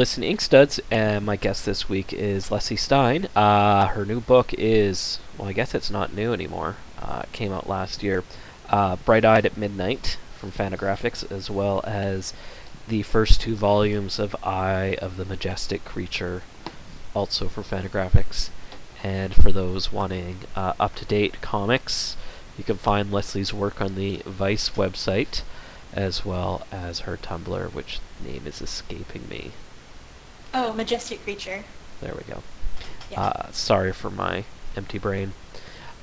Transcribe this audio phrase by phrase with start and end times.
[0.00, 3.28] Listening to Inkstuds, and my guest this week is Leslie Stein.
[3.36, 6.76] Uh, her new book is, well, I guess it's not new anymore.
[6.98, 8.24] Uh, it came out last year.
[8.70, 12.32] Uh, Bright Eyed at Midnight from Fantagraphics, as well as
[12.88, 16.44] the first two volumes of Eye of the Majestic Creature,
[17.12, 18.48] also from Fantagraphics.
[19.04, 22.16] And for those wanting uh, up to date comics,
[22.56, 25.42] you can find Leslie's work on the Vice website
[25.92, 29.50] as well as her Tumblr, which name is escaping me.
[30.52, 31.64] Oh, majestic creature.
[32.00, 32.42] There we go.
[33.10, 33.22] Yeah.
[33.22, 34.44] Uh, sorry for my
[34.76, 35.32] empty brain.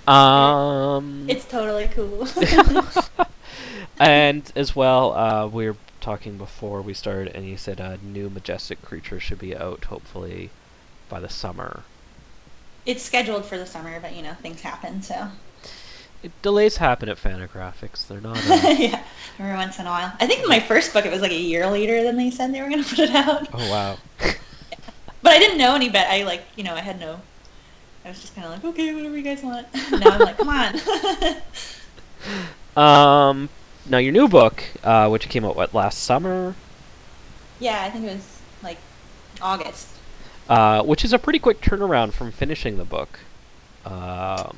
[0.08, 2.28] Um, it's totally cool.
[4.00, 8.30] and as well, uh, we were talking before we started, and you said a new
[8.30, 10.50] majestic creature should be out hopefully
[11.10, 11.84] by the summer.
[12.86, 15.28] it's scheduled for the summer, but you know things happen, so
[16.24, 18.08] It, delays happen at Fantagraphics.
[18.08, 18.38] They're not.
[18.50, 19.04] Uh, yeah,
[19.40, 20.14] every once in a while.
[20.20, 22.54] I think in my first book it was like a year later than they said
[22.54, 23.48] they were going to put it out.
[23.54, 23.98] oh wow.
[25.24, 26.08] But I didn't know any bet.
[26.10, 27.20] I like you know I had no.
[28.06, 29.68] I was just kind of like okay, whatever you guys want.
[29.92, 30.76] now I'm like, come on.
[32.76, 33.50] Um,
[33.86, 36.56] now your new book, uh, which came out what last summer,
[37.60, 38.78] yeah, I think it was like
[39.42, 39.88] August.
[40.48, 43.20] uh, which is a pretty quick turnaround from finishing the book.
[43.86, 44.58] Um,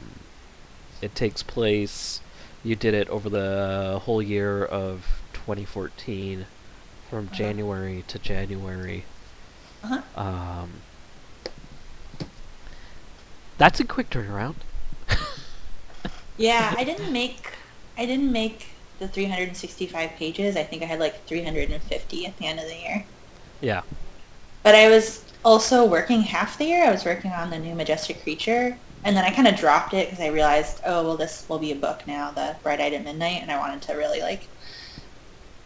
[1.02, 2.22] it takes place.
[2.64, 6.48] You did it over the whole year of 2014,
[7.10, 7.36] from Uh-huh.
[7.36, 9.06] January to January.
[9.84, 10.02] Uh-huh.
[10.16, 10.84] Um,
[13.58, 14.56] that's a quick turnaround.
[16.38, 17.54] Yeah, I didn't make
[17.98, 18.68] I didn't make
[19.00, 20.56] the 365 pages.
[20.56, 23.06] I think I had like 350 at the end of the year.
[23.62, 23.82] Yeah.
[24.64, 26.86] But I was also working half the year.
[26.86, 30.10] I was working on the new Majestic Creature, and then I kind of dropped it
[30.10, 33.04] because I realized, oh well, this will be a book now, the Bright Eyed at
[33.04, 34.48] Midnight, and I wanted to really like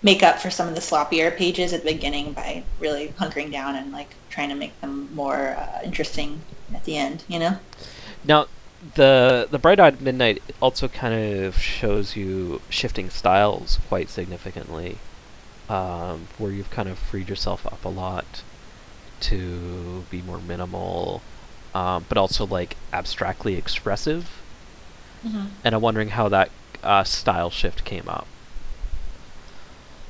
[0.02, 3.76] make up for some of the sloppier pages at the beginning by really hunkering down
[3.76, 6.42] and like trying to make them more uh, interesting
[6.76, 7.24] at the end.
[7.28, 7.58] You know?
[8.24, 8.48] Now,
[8.96, 11.14] the the Bright Eyed Midnight also kind
[11.44, 14.98] of shows you shifting styles quite significantly,
[15.70, 18.44] um, where you've kind of freed yourself up a lot
[19.22, 21.22] to be more minimal,
[21.74, 24.42] um, but also like abstractly expressive.
[25.26, 25.46] Mm-hmm.
[25.64, 26.50] And I'm wondering how that
[26.84, 28.28] uh, style shift came up.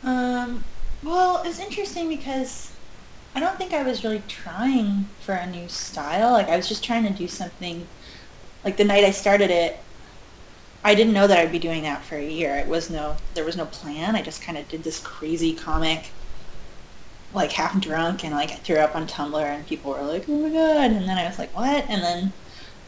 [0.04, 0.64] Um,
[1.04, 2.74] well, it's interesting because
[3.36, 6.32] I don't think I was really trying for a new style.
[6.32, 7.88] Like I was just trying to do something.
[8.64, 9.80] Like the night I started it,
[10.84, 12.56] I didn't know that I'd be doing that for a year.
[12.56, 14.16] It was no, there was no plan.
[14.16, 16.10] I just kind of did this crazy comic,
[17.34, 20.38] like half drunk, and like I threw up on Tumblr, and people were like, "Oh
[20.38, 22.34] my god!" And then I was like, "What?" And then,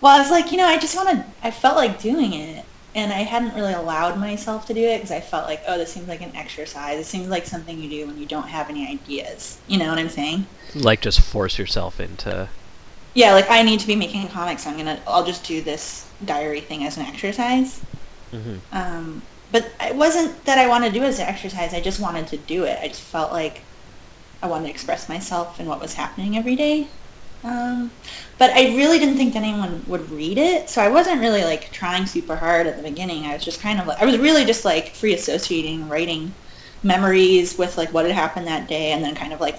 [0.00, 1.24] well, I was like, you know, I just want to.
[1.42, 2.64] I felt like doing it,
[2.94, 5.92] and I hadn't really allowed myself to do it because I felt like, oh, this
[5.92, 6.98] seems like an exercise.
[6.98, 9.58] It seems like something you do when you don't have any ideas.
[9.66, 10.46] You know what I'm saying?
[10.74, 12.48] Like just force yourself into.
[13.14, 15.00] Yeah, like I need to be making a comic, so I'm gonna.
[15.06, 17.80] I'll just do this diary thing as an exercise.
[18.30, 21.74] hmm Um, but it wasn't that I wanted to do it as an exercise.
[21.74, 22.78] I just wanted to do it.
[22.82, 23.62] I just felt like
[24.42, 26.88] I wanted to express myself and what was happening every day.
[27.44, 27.90] Um,
[28.38, 32.06] but I really didn't think anyone would read it, so I wasn't really like trying
[32.06, 33.24] super hard at the beginning.
[33.24, 36.34] I was just kind of like I was really just like free associating, writing
[36.82, 39.58] memories with like what had happened that day, and then kind of like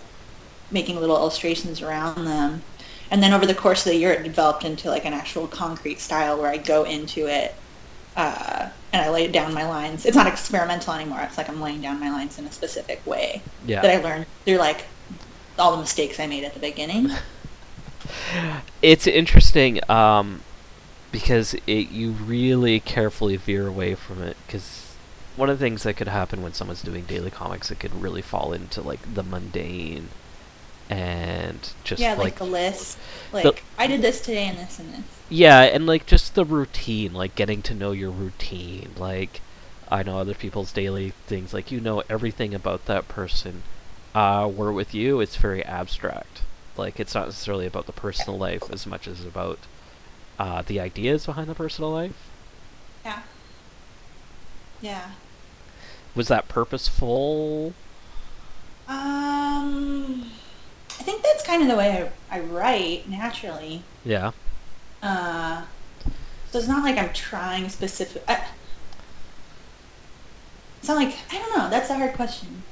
[0.70, 2.62] making little illustrations around them.
[3.10, 6.00] And then over the course of the year, it developed into like an actual concrete
[6.00, 7.56] style where I go into it
[8.18, 10.06] uh, and I lay down my lines.
[10.06, 11.22] It's not experimental anymore.
[11.22, 13.82] It's like I'm laying down my lines in a specific way Yeah.
[13.82, 14.86] that I learned through like
[15.60, 17.12] all the mistakes I made at the beginning.
[18.82, 20.42] it's interesting um,
[21.12, 24.96] because it, you really carefully veer away from it because
[25.36, 28.24] one of the things that could happen when someone's doing daily comics it could really
[28.24, 30.10] fall into like the mundane
[30.90, 32.98] and just yeah, like, like the list.
[33.32, 35.17] Like I did this today and this and this.
[35.30, 39.42] Yeah and like just the routine like getting to know your routine like
[39.90, 43.64] i know other people's daily things like you know everything about that person
[44.16, 46.42] uh where with you it's very abstract
[46.78, 49.60] like it's not necessarily about the personal life as much as about
[50.40, 52.30] uh the ideas behind the personal life
[53.04, 53.22] Yeah.
[54.82, 55.10] Yeah.
[56.16, 57.74] was that purposeful
[58.88, 60.32] Um,
[61.00, 63.82] I think that's kind of the way I, I write naturally.
[64.06, 64.32] yeah
[65.02, 65.64] Uh,
[66.50, 68.24] so it's not like I'm trying specific.
[68.28, 68.46] I,
[70.80, 71.70] it's not like I don't know.
[71.70, 72.64] That's a hard question.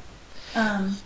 [0.56, 0.98] Um,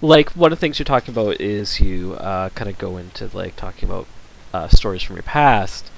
[0.00, 3.28] like one of the things you're talking about is you uh, kind of go into
[3.34, 4.06] like talking about
[4.54, 5.90] uh, stories from your past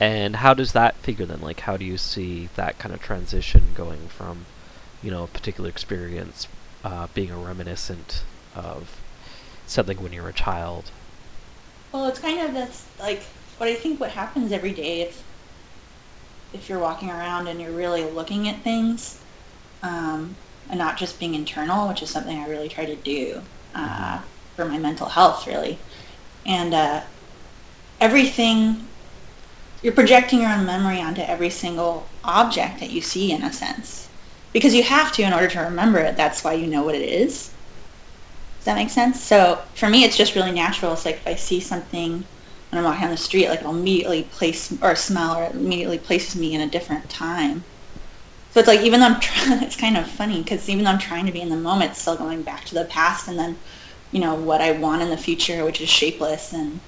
[0.00, 3.64] and how does that figure then like how do you see that kind of transition
[3.74, 4.46] going from
[5.02, 6.46] you know a particular experience
[6.84, 8.22] uh, being a reminiscent
[8.54, 9.00] of
[9.66, 10.90] something when you were a child.
[11.92, 13.22] Well, it's kind of this like
[13.56, 15.24] what I think what happens every day if
[16.52, 19.20] if you're walking around and you're really looking at things
[19.82, 20.34] um,
[20.70, 23.42] and not just being internal, which is something I really try to do
[23.74, 24.20] uh,
[24.56, 25.78] for my mental health, really.
[26.46, 27.02] And uh,
[28.00, 28.86] everything
[29.82, 34.08] you're projecting your own memory onto every single object that you see in a sense.
[34.52, 37.08] Because you have to in order to remember it that's why you know what it
[37.08, 37.52] is
[38.58, 41.34] does that make sense so for me it's just really natural it's like if i
[41.34, 42.12] see something
[42.70, 45.98] when i'm walking on the street like it'll immediately place or smell or it immediately
[45.98, 47.62] places me in a different time
[48.50, 50.98] so it's like even though i'm trying it's kind of funny because even though i'm
[50.98, 53.56] trying to be in the moment it's still going back to the past and then
[54.12, 56.80] you know what i want in the future which is shapeless and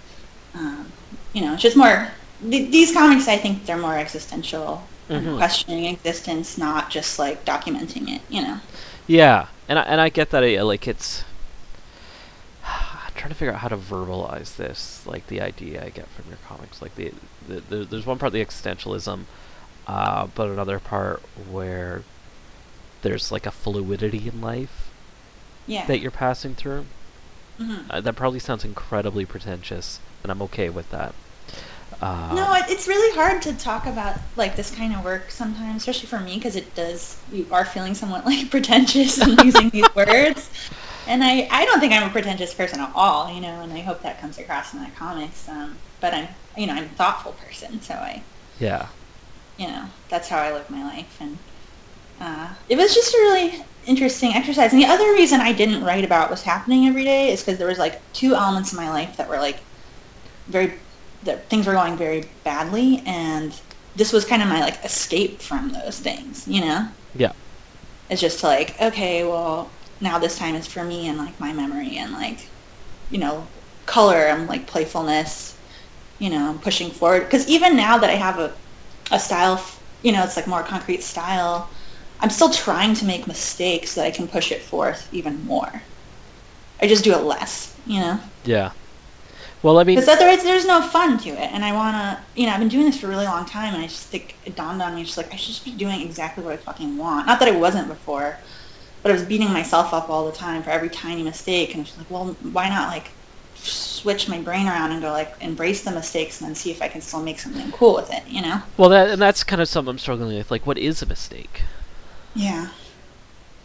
[0.55, 0.91] um,
[1.33, 2.09] you know it's just more
[2.49, 5.37] th- these comics, I think they're more existential, Mhm.
[5.37, 8.23] questioning existence, not just like documenting it.
[8.29, 8.61] You know.
[9.07, 10.43] Yeah, and I, and I get that.
[10.65, 11.25] Like it's,
[13.21, 15.07] trying to figure out how to verbalize this.
[15.07, 16.81] Like the idea I get from your comics.
[16.83, 17.13] Like the,
[17.47, 19.21] the, the there's one part the existentialism,
[19.87, 22.03] uh, but another part where
[23.03, 24.91] there's like a fluidity in life
[25.67, 25.87] Yeah.
[25.87, 26.87] that you're passing through.
[27.59, 31.15] hmm Uh, that probably sounds incredibly pretentious, and I'm okay with that.
[32.03, 35.77] Um, no, it, it's really hard to talk about like this kind of work sometimes,
[35.83, 37.19] especially for me, because it does.
[37.33, 40.49] You are feeling somewhat like pretentious and using these words,
[41.07, 43.81] and I I don't think I'm a pretentious person at all, you know, and I
[43.81, 45.49] hope that comes across in my comics.
[45.49, 48.23] Um, but I'm you know I'm a thoughtful person, so I
[48.59, 48.87] yeah.
[49.59, 51.39] you know that's how I live my life, and
[52.21, 54.73] uh, it was just a really interesting exercise.
[54.73, 57.69] And the other reason I didn't write about what's happening every day is because there
[57.69, 59.59] was like two elements in my life that were like
[60.49, 60.75] very
[61.23, 63.59] that things were going very badly, and
[63.97, 66.47] this was kind of my like escape from those things.
[66.47, 67.33] You know, Yeah.
[68.09, 71.97] it's just like okay, well now this time is for me and like my memory
[71.99, 72.39] and like
[73.11, 73.47] you know
[73.87, 75.57] color and like playfulness.
[76.19, 78.55] You know, I'm pushing forward because even now that I have a
[79.11, 79.65] a style,
[80.03, 81.69] you know, it's like more concrete style.
[82.21, 85.83] I'm still trying to make mistakes so that I can push it forth even more.
[86.81, 88.73] I just do it less, you know, Yeah.
[89.63, 91.53] Well, I mean, because otherwise there's no fun to it.
[91.53, 93.75] And I want to, you know, I've been doing this for a really long time,
[93.75, 96.01] and I just think it dawned on me, just like I should just be doing
[96.01, 97.27] exactly what I fucking want.
[97.27, 98.39] Not that I wasn't before,
[99.03, 101.97] but I was beating myself up all the time for every tiny mistake, and it's
[101.97, 103.11] like, well, why not like
[103.55, 106.89] switch my brain around and go like embrace the mistakes and then see if I
[106.89, 108.63] can still make something cool with it, you know?
[108.77, 110.51] well, that and that's kind of something I'm struggling with.
[110.51, 111.63] Like, what is a mistake?
[112.35, 112.69] Yeah.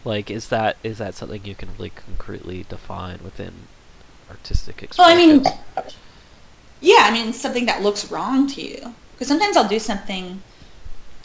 [0.04, 3.52] Like, is that is that something you can really concretely define within
[4.30, 5.44] artistic Well, I mean,
[6.80, 8.94] yeah, I mean something that looks wrong to you.
[9.12, 10.42] Because sometimes I'll do something,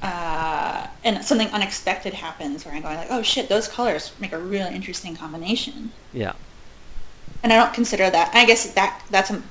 [0.01, 4.39] uh, and something unexpected happens where I'm going like, oh shit, those colors make a
[4.39, 6.34] really interesting combination, yeah,
[7.43, 8.31] and I don't consider that.
[8.34, 9.41] I guess that that's a,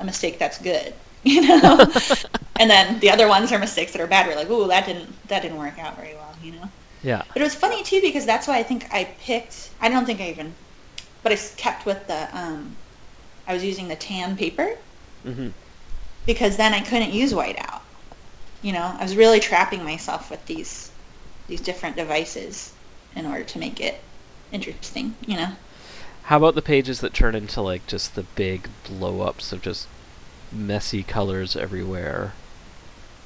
[0.00, 1.78] a mistake that's good, you know.
[2.60, 4.26] and then the other ones are mistakes that are bad.
[4.26, 6.68] We're like, ooh, that didn't that didn't work out very well, you know.
[7.02, 9.70] yeah, But it was funny too because that's why I think I picked.
[9.80, 10.54] I don't think I even,
[11.22, 12.28] but I kept with the.
[12.36, 12.76] Um,
[13.46, 14.76] I was using the tan paper
[15.26, 15.48] Mm-hmm.
[16.26, 17.80] because then I couldn't use whiteout.
[18.64, 20.90] You know, I was really trapping myself with these
[21.48, 22.72] these different devices
[23.14, 24.00] in order to make it
[24.52, 25.14] interesting.
[25.26, 25.52] You know.
[26.24, 29.86] How about the pages that turn into like just the big blow ups of just
[30.50, 32.32] messy colors everywhere?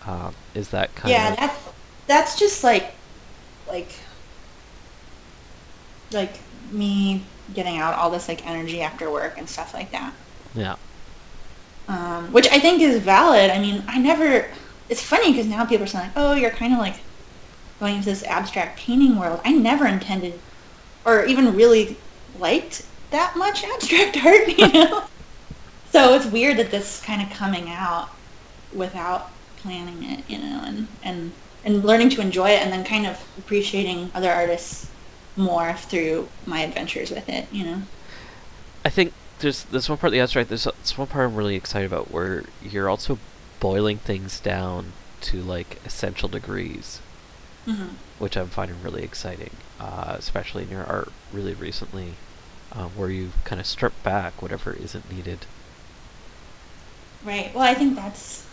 [0.05, 1.69] Um, is that kind yeah, of that's
[2.09, 2.95] that's just like
[3.69, 3.93] like
[6.13, 6.41] like
[6.73, 7.23] me
[7.55, 10.13] getting out all this like energy after work and stuff like that.
[10.55, 10.75] yeah,
[11.87, 13.51] um, which I think is valid.
[13.51, 14.49] I mean, I never.
[14.89, 16.97] It's funny because now people are saying, like, "Oh, you're kind of like
[17.81, 20.39] going into this abstract painting world." I never intended,
[21.05, 21.97] or even really
[22.39, 25.05] liked that much abstract art, you know.
[25.93, 28.11] so it's weird that this kind of coming out
[28.73, 31.33] without planning it, you know, and and
[31.65, 34.89] and learning to enjoy it, and then kind of appreciating other artists
[35.37, 37.83] more through my adventures with it, you know.
[38.85, 40.49] I think there's there's one part of the abstract.
[40.49, 43.19] There's, uh, there's one part I'm really excited about where you're also
[43.61, 47.03] boiling things down to like essential degrees,
[47.67, 52.19] hmm which I'm finding really exciting, uh, especially in your art really recently,
[52.73, 55.47] um, where you kind of strip back whatever isn't needed.
[57.23, 57.53] Right.
[57.55, 58.47] Well, I think that's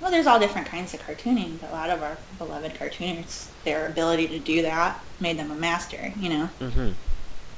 [0.00, 0.10] well.
[0.10, 4.28] There's all different kinds of cartooning, but a lot of our beloved cartooners, their ability
[4.28, 6.12] to do that made them a master.
[6.16, 6.90] You know, Mm-hmm.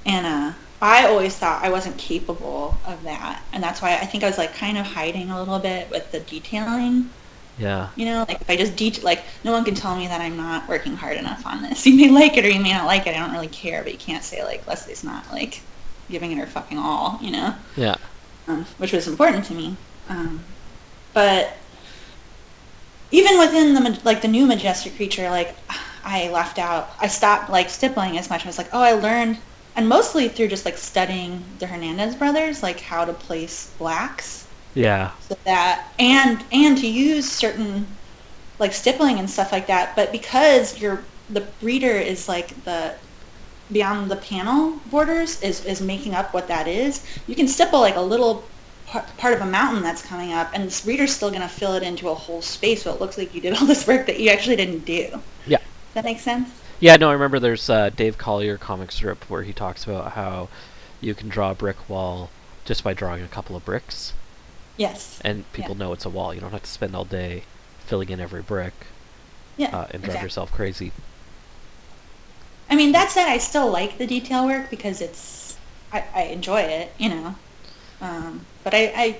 [0.07, 0.53] and uh,
[0.83, 4.39] I always thought I wasn't capable of that, and that's why I think I was
[4.39, 7.11] like kind of hiding a little bit with the detailing.
[7.59, 7.91] Yeah.
[7.95, 10.37] You know, like if I just det like no one can tell me that I'm
[10.37, 11.87] not working hard enough on this.
[11.91, 13.15] You may like it or you may not like it.
[13.15, 15.61] I don't really care, but you can't say like Leslie's not like
[16.09, 17.55] giving it her fucking all, you know?
[17.77, 17.97] Yeah.
[18.49, 19.77] Um, which was important to me.
[20.09, 20.43] Um,
[21.13, 21.53] but
[23.11, 25.55] even within the like the new majestic creature, like
[26.05, 26.91] I left out.
[26.99, 28.45] I stopped like stippling as much.
[28.45, 29.39] I was like, oh, I learned,
[29.81, 34.47] and mostly through just like studying the Hernandez brothers, like how to place blacks.
[34.75, 35.13] Yeah.
[35.21, 37.87] So that and and to use certain
[38.59, 39.97] like stippling and stuff like that.
[39.97, 42.95] But because your the reader is like the
[43.73, 47.97] beyond the panel borders is is making up what that is, you can stipple like
[47.97, 48.45] a little
[48.87, 51.83] part of a mountain that's coming up, and this reader's still going to fill it
[51.83, 54.29] into a whole space, so it looks like you did all this work that you
[54.29, 55.09] actually didn't do.
[55.47, 55.59] Yeah.
[55.95, 56.51] That makes sense?
[56.81, 60.49] Yeah, no, I remember there's uh, Dave Collier comic strip where he talks about how
[61.01, 62.31] you can draw a brick wall
[62.65, 64.15] just by drawing a couple of bricks.
[64.79, 65.21] Yes.
[65.23, 65.85] And people yeah.
[65.85, 66.33] know it's a wall.
[66.33, 67.45] You don't have to spend all day
[67.81, 68.73] filling in every brick.
[69.59, 69.77] Yeah.
[69.77, 70.23] Uh, and drive exactly.
[70.23, 70.93] yourself crazy.
[72.71, 75.59] I mean, that said, I still like the detail work because it's,
[75.93, 77.35] I, I enjoy it, you know.
[78.01, 79.19] Um, but I,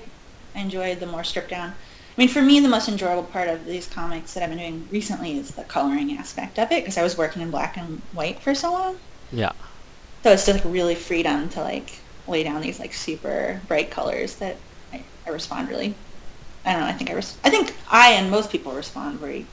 [0.55, 1.73] I enjoy the more stripped down.
[2.17, 4.87] I mean, for me, the most enjoyable part of these comics that I've been doing
[4.91, 8.41] recently is the coloring aspect of it because I was working in black and white
[8.41, 8.97] for so long.
[9.31, 9.53] Yeah.
[10.23, 14.35] So it's just like really freedom to like lay down these like super bright colors
[14.35, 14.57] that
[14.91, 15.95] I, I respond really.
[16.65, 16.87] I don't know.
[16.87, 19.45] I think I res- I think I and most people respond very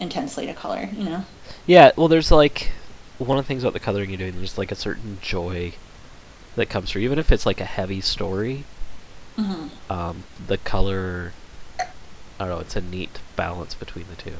[0.00, 0.88] intensely to color.
[0.92, 1.24] You know.
[1.64, 1.92] Yeah.
[1.96, 2.72] Well, there's like
[3.18, 4.36] one of the things about the coloring you're doing.
[4.36, 5.74] There's like a certain joy
[6.56, 8.64] that comes through, even if it's like a heavy story.
[9.38, 9.92] Mm-hmm.
[9.92, 11.32] Um, the color.
[11.80, 11.86] I
[12.38, 12.58] don't know.
[12.58, 14.36] It's a neat balance between the two.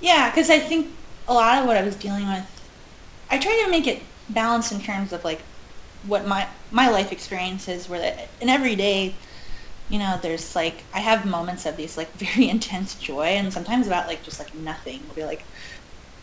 [0.00, 0.88] Yeah, because I think
[1.28, 2.68] a lot of what I was dealing with,
[3.30, 5.40] I try to make it balanced in terms of like
[6.06, 9.14] what my my life experiences were that in every day,
[9.88, 13.86] you know, there's like I have moments of these like very intense joy and sometimes
[13.86, 15.00] about like just like nothing.
[15.00, 15.44] It'll be like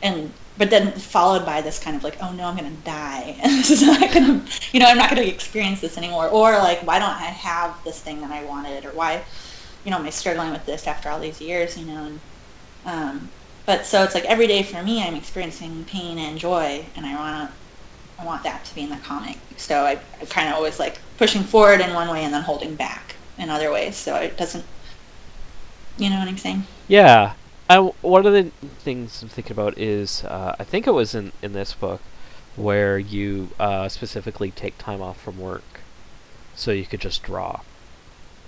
[0.02, 3.52] and but then followed by this kind of like, oh no, I'm gonna die, and
[3.60, 7.00] this is not gonna, you know, I'm not gonna experience this anymore, or like, why
[7.00, 9.24] don't I have this thing that I wanted, or why,
[9.84, 12.20] you know, am I struggling with this after all these years, you know, and,
[12.86, 13.30] um,
[13.66, 17.16] but so it's like every day for me, I'm experiencing pain and joy, and I
[17.16, 17.52] wanna,
[18.20, 21.00] I want that to be in the comic, so I, I kind of always like
[21.18, 24.64] pushing forward in one way and then holding back in other ways, so it doesn't,
[25.98, 26.64] you know what I'm saying?
[26.88, 27.34] Yeah.
[27.70, 31.32] I, one of the things I'm thinking about is uh, I think it was in,
[31.42, 32.02] in this book
[32.56, 35.82] where you uh, specifically take time off from work
[36.56, 37.62] so you could just draw.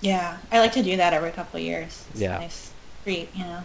[0.02, 2.06] Yeah, I like to do that every couple of years.
[2.12, 2.38] It's Yeah.
[2.40, 2.72] nice
[3.04, 3.64] treat, you know,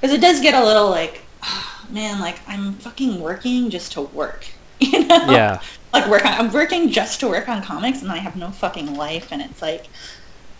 [0.00, 1.22] because it does get a little like,
[1.90, 4.46] man, like I'm fucking working just to work,
[4.80, 5.26] you know?
[5.30, 5.60] Yeah.
[5.92, 8.94] Like work on, I'm working just to work on comics, and I have no fucking
[8.94, 9.86] life, and it's like,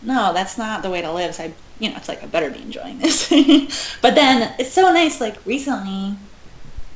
[0.04, 1.34] no, that's not the way to live.
[1.34, 3.28] So I, you know, it's like I better be enjoying this.
[4.02, 6.16] but then it's so nice, like recently,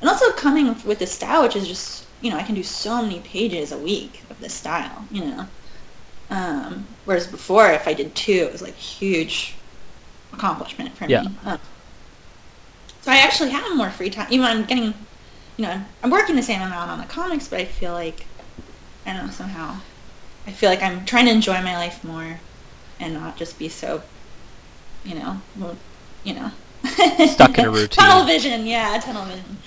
[0.01, 3.03] and also coming with this style, which is just, you know, I can do so
[3.03, 5.49] many pages a week of this style, you know.
[6.31, 9.55] Um, whereas before, if I did two, it was like a huge
[10.33, 11.23] accomplishment for Yeah.
[11.23, 11.39] me.
[11.45, 11.59] Um,
[13.01, 14.29] so I actually have more free time.
[14.31, 14.95] Even I'm getting,
[15.57, 18.27] you know, I'm working the same amount on the comics, but I feel like,
[19.07, 19.77] I don't know, somehow,
[20.47, 22.41] I feel like I'm trying to enjoy my life more
[23.01, 24.03] and not just be so,
[25.05, 25.41] you know,
[26.25, 26.51] you know.
[27.27, 28.05] Stuck in a routine.
[28.05, 29.59] Tunnel vision, yeah, tunnel vision.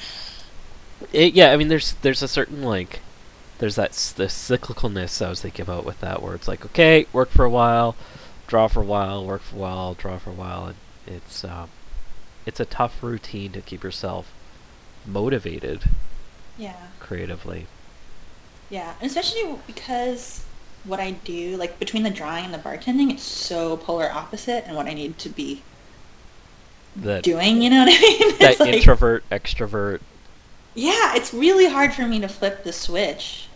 [1.12, 3.00] It, yeah, I mean, there's there's a certain like,
[3.60, 7.30] there's that the cyclicalness I was thinking about with that, where it's like, okay, work
[7.30, 7.96] for a while,
[8.48, 10.76] draw for a while, work for a while, draw for a while, and
[11.08, 11.70] it's um,
[12.46, 14.32] it's a tough routine to keep yourself
[15.06, 15.84] motivated
[16.58, 16.76] Yeah.
[17.00, 17.67] creatively.
[18.70, 20.46] Yeah, and especially because
[20.84, 24.76] what I do, like between the drawing and the bartending, it's so polar opposite and
[24.76, 25.62] what I need to be
[26.98, 27.62] That doing.
[27.62, 28.38] You know what I mean?
[28.39, 30.02] that like- introvert extrovert.
[30.74, 33.48] Yeah, it's really hard for me to flip the switch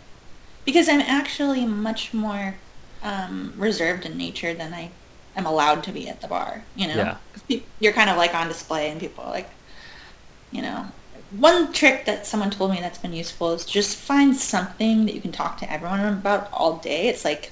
[0.66, 2.54] because I'm actually much more
[3.02, 4.90] um, reserved in nature than I
[5.34, 6.62] am allowed to be at the bar.
[6.74, 7.16] You know,
[7.48, 7.58] Yeah.
[7.80, 9.48] you're kind of like on display, and people are like,
[10.50, 10.86] you know.
[11.30, 15.20] One trick that someone told me that's been useful is just find something that you
[15.20, 17.08] can talk to everyone about all day.
[17.08, 17.50] It's like,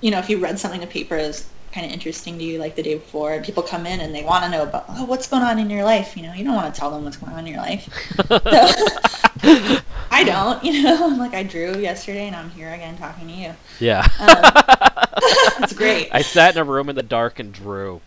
[0.00, 2.58] you know, if you read something in the paper is kind of interesting to you
[2.58, 5.04] like the day before, and people come in and they want to know about, oh,
[5.04, 6.16] what's going on in your life?
[6.16, 7.88] You know, you don't want to tell them what's going on in your life.
[8.28, 8.38] So,
[10.10, 13.52] I don't, you know, like I drew yesterday and I'm here again talking to you.
[13.80, 14.06] Yeah.
[14.20, 16.08] Um, it's great.
[16.12, 18.00] I sat in a room in the dark and drew.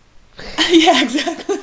[0.69, 1.56] yeah, exactly.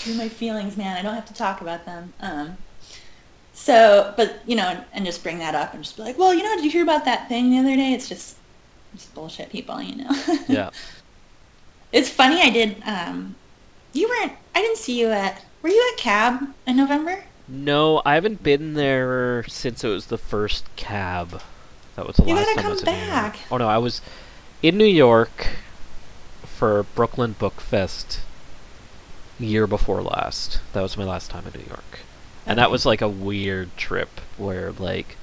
[0.00, 0.96] Through my feelings, man.
[0.96, 2.12] I don't have to talk about them.
[2.20, 2.56] Um,
[3.52, 6.42] so, but you know, and just bring that up and just be like, well, you
[6.42, 7.92] know, did you hear about that thing the other day?
[7.92, 8.36] It's just,
[8.94, 9.80] just bullshit, people.
[9.80, 10.10] You know.
[10.48, 10.70] Yeah.
[11.92, 12.40] It's funny.
[12.40, 12.82] I did.
[12.86, 13.34] Um,
[13.92, 14.32] You weren't.
[14.54, 15.44] I didn't see you at.
[15.62, 17.24] Were you at Cab in November?
[17.48, 21.42] No, I haven't been there since it was the first cab.
[21.96, 22.48] That was the You last time.
[22.48, 23.38] You gotta come was in New back.
[23.50, 24.00] Oh no, I was
[24.62, 25.48] in New York
[26.44, 28.20] for Brooklyn Book Fest
[29.40, 30.60] year before last.
[30.72, 32.00] That was my last time in New York.
[32.46, 35.16] And that was like a weird trip where like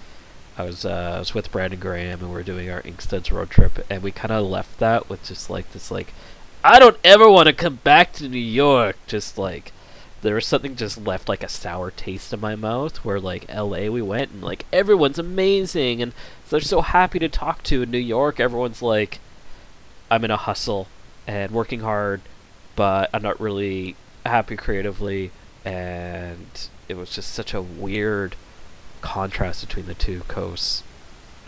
[0.57, 3.49] I was uh, I was with Brandon Graham and we are doing our Inkstuds road
[3.49, 6.13] trip and we kind of left that with just like this like
[6.63, 9.71] I don't ever want to come back to New York just like
[10.21, 13.87] there was something just left like a sour taste in my mouth where like LA
[13.89, 16.13] we went and like everyone's amazing and
[16.49, 19.19] they're so happy to talk to in New York everyone's like
[20.09, 20.87] I'm in a hustle
[21.27, 22.21] and working hard
[22.75, 23.95] but I'm not really
[24.27, 25.31] happy creatively
[25.65, 28.35] and it was just such a weird
[29.01, 30.83] contrast between the two coasts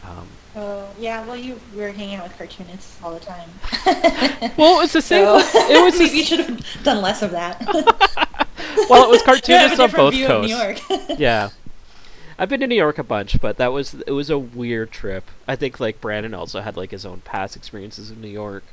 [0.04, 1.26] um, Oh yeah.
[1.26, 3.50] Well, you were hanging out with cartoonists all the time.
[4.58, 7.32] well it was the same So it was maybe you should have done less of
[7.32, 7.60] that.
[8.90, 11.20] well it was You have cartoonists on both view of coasts New York.
[11.20, 11.50] yeah.
[12.38, 15.26] I've been to New York a bunch, but that was it was a weird trip.
[15.48, 18.64] I think like Brandon also had like his own past experiences in New York.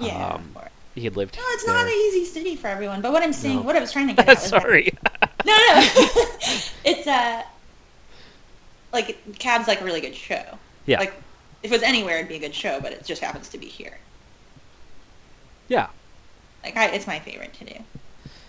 [0.00, 0.26] Yeah.
[0.34, 0.56] Um,
[0.96, 1.74] he had lived no, it's there.
[1.74, 3.00] not an easy city for everyone.
[3.02, 3.62] But what I'm saying, No.
[3.62, 4.92] what I was trying to get at was that- Sorry.
[5.44, 5.80] No, no.
[6.84, 7.42] it's uh
[8.92, 10.42] like Cab's like a really good show.
[10.86, 10.98] yeah.
[10.98, 11.12] Like
[11.62, 13.66] if it was anywhere, it'd be a good show, but it just happens to be
[13.66, 13.98] here.
[15.68, 15.88] yeah.
[16.64, 17.74] Like I, it's my favorite to do.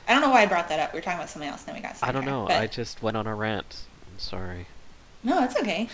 [0.08, 0.94] I don't know why I brought that up.
[0.94, 1.98] We were talking about something else, and then we got.
[2.02, 2.46] I don't know.
[2.48, 3.82] but- I just went on a rant.
[4.12, 4.68] I'm sorry.
[5.24, 5.90] No, it's okay.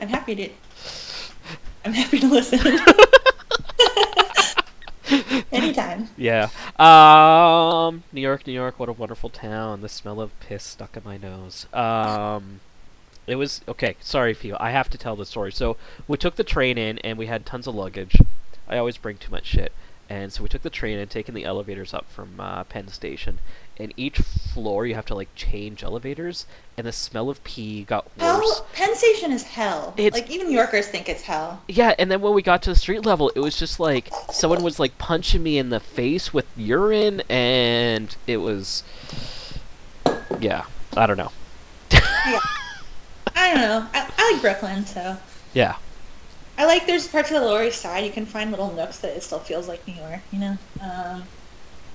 [0.00, 0.48] I'm happy to.
[1.84, 2.58] I'm happy to listen.
[5.62, 6.08] Anytime.
[6.16, 6.48] Yeah.
[6.78, 9.80] Um, New York, New York, what a wonderful town.
[9.80, 11.66] The smell of piss stuck in my nose.
[11.74, 12.60] Um,
[13.26, 13.96] it was okay.
[14.00, 14.56] Sorry, Fio.
[14.60, 15.52] I have to tell the story.
[15.52, 15.76] So
[16.08, 18.16] we took the train in, and we had tons of luggage.
[18.68, 19.72] I always bring too much shit,
[20.08, 23.38] and so we took the train and taken the elevators up from uh, Penn Station.
[23.80, 26.44] And each floor, you have to like change elevators,
[26.76, 28.20] and the smell of pee got worse.
[28.20, 29.94] Hell, Penn Station is hell.
[29.96, 31.62] It's- like even New Yorkers think it's hell.
[31.66, 34.62] Yeah, and then when we got to the street level, it was just like someone
[34.62, 38.82] was like punching me in the face with urine, and it was,
[40.38, 40.64] yeah,
[40.96, 41.32] I don't know.
[41.90, 42.40] Yeah.
[43.34, 43.86] I don't know.
[43.94, 45.16] I, I like Brooklyn, so
[45.54, 45.76] Yeah,
[46.58, 49.16] I like there's parts of the Lower East Side you can find little nooks that
[49.16, 50.58] it still feels like New York, you know.
[50.82, 51.22] Um,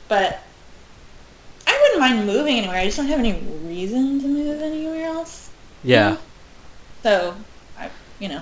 [0.08, 0.42] but
[1.76, 2.78] I wouldn't mind moving anywhere.
[2.78, 3.34] I just don't have any
[3.66, 5.52] reason to move anywhere else.
[5.84, 6.18] yeah.
[7.04, 7.36] So,
[7.78, 8.42] I, you know,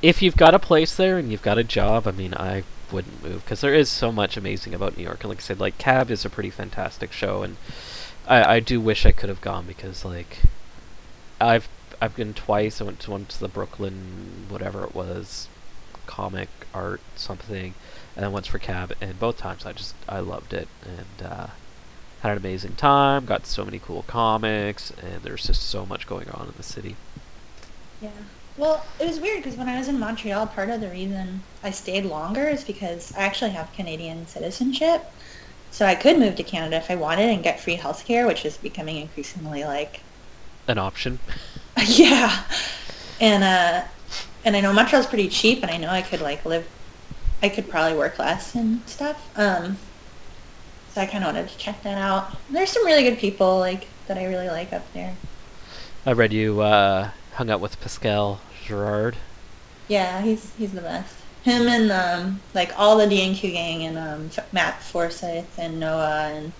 [0.00, 2.62] If you've got a place there and you've got a job, I mean, I
[2.92, 5.22] wouldn't move because there is so much amazing about New York.
[5.22, 7.56] And like I said, like Cab is a pretty fantastic show, and
[8.28, 10.42] I I do wish I could have gone because like
[11.40, 11.68] I've
[12.00, 12.80] I've been twice.
[12.80, 15.48] I went to once to the Brooklyn whatever it was,
[16.06, 17.74] comic art something,
[18.14, 21.46] and then once for Cab, and both times I just I loved it and uh,
[22.28, 23.24] had an amazing time.
[23.26, 26.98] Got so many cool comics, and there's just so much going on in the city.
[28.00, 28.10] yeah.
[28.56, 31.70] Well, it was weird because when I was in Montreal, part of the reason I
[31.72, 35.04] stayed longer is because I actually have Canadian citizenship.
[35.70, 38.56] So I could move to Canada if I wanted and get free healthcare, which is
[38.56, 40.04] becoming increasingly like
[40.68, 41.20] An option.
[41.86, 42.44] yeah.
[43.20, 43.84] And uh
[44.44, 46.68] and I know Montreal's pretty cheap and I know I could like live
[47.42, 49.30] I could probably work less and stuff.
[49.36, 49.78] Um
[50.94, 52.36] so I kinda wanted to check that out.
[52.50, 55.14] There's some really good people like that I really like up there.
[56.06, 59.16] I read you uh, hung out with Pascal Girard.
[59.88, 61.14] Yeah, he's he's the best.
[61.42, 66.52] Him and um like all the D&Q gang and um Matt Forsythe and Noah and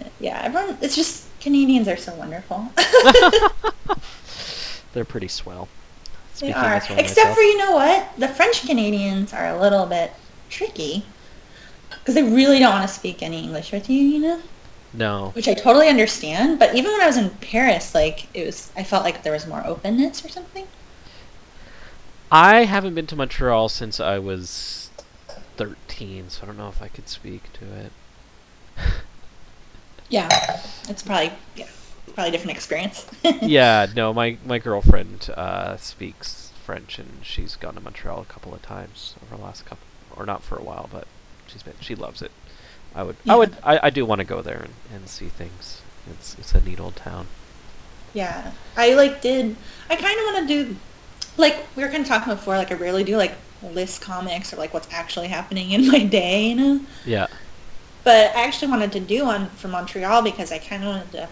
[0.00, 2.72] uh, yeah, everyone it's just Canadians are so wonderful.
[4.92, 5.68] They're pretty swell.
[6.40, 6.74] They Speaking are.
[6.74, 7.34] as Except myself.
[7.36, 8.08] for you know what?
[8.18, 10.12] The French Canadians are a little bit
[10.48, 11.04] tricky
[12.04, 14.42] because they really don't want to speak any English with you, you know.
[14.92, 15.30] No.
[15.34, 16.58] Which I totally understand.
[16.58, 19.46] But even when I was in Paris, like it was, I felt like there was
[19.46, 20.66] more openness or something.
[22.30, 24.90] I haven't been to Montreal since I was
[25.56, 27.92] 13, so I don't know if I could speak to it.
[30.10, 30.28] Yeah,
[30.86, 31.66] it's probably yeah,
[32.12, 33.10] probably a different experience.
[33.42, 38.54] yeah, no, my my girlfriend uh, speaks French, and she's gone to Montreal a couple
[38.54, 41.08] of times over the last couple, or not for a while, but
[41.54, 42.32] she's been she loves it.
[42.94, 45.82] I would, I would, I, I do want to go there and, and see things.
[46.06, 47.28] It's it's a neat old town.
[48.12, 49.56] Yeah, I like did.
[49.90, 50.80] I kind of want to do,
[51.36, 52.56] like we were kind of talking before.
[52.56, 56.48] Like I rarely do like list comics or like what's actually happening in my day,
[56.50, 56.86] you know.
[57.04, 57.26] Yeah,
[58.04, 61.30] But I actually wanted to do one for Montreal because I kind of wanted to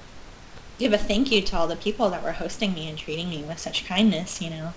[0.79, 3.45] give a thank you to all the people that were hosting me and treating me
[3.45, 4.75] with such kindness, you know.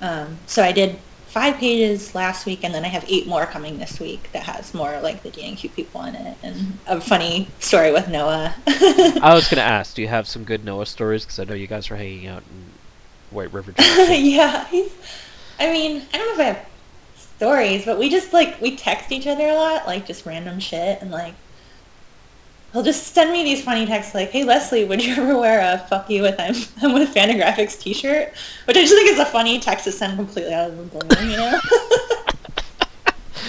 [0.00, 3.78] Um, so I did five pages last week, and then I have eight more coming
[3.78, 7.92] this week that has more like the D&Q people in it, and a funny story
[7.92, 8.54] with Noah.
[8.66, 11.24] I was gonna ask, do you have some good Noah stories?
[11.24, 12.72] Because I know you guys are hanging out in
[13.30, 13.74] White River.
[13.78, 14.92] Yeah, he's.
[15.60, 16.68] I mean, I don't know if I have
[17.36, 21.00] stories, but we just like we text each other a lot, like just random shit,
[21.02, 21.34] and like
[22.72, 25.78] he'll just send me these funny texts like, "Hey Leslie, would you ever wear a
[25.78, 28.32] "fuck you" with I'm, I'm with Fantagraphics T-shirt?"
[28.64, 31.28] Which I just think is a funny text to send completely out of the blue,
[31.28, 31.60] you know.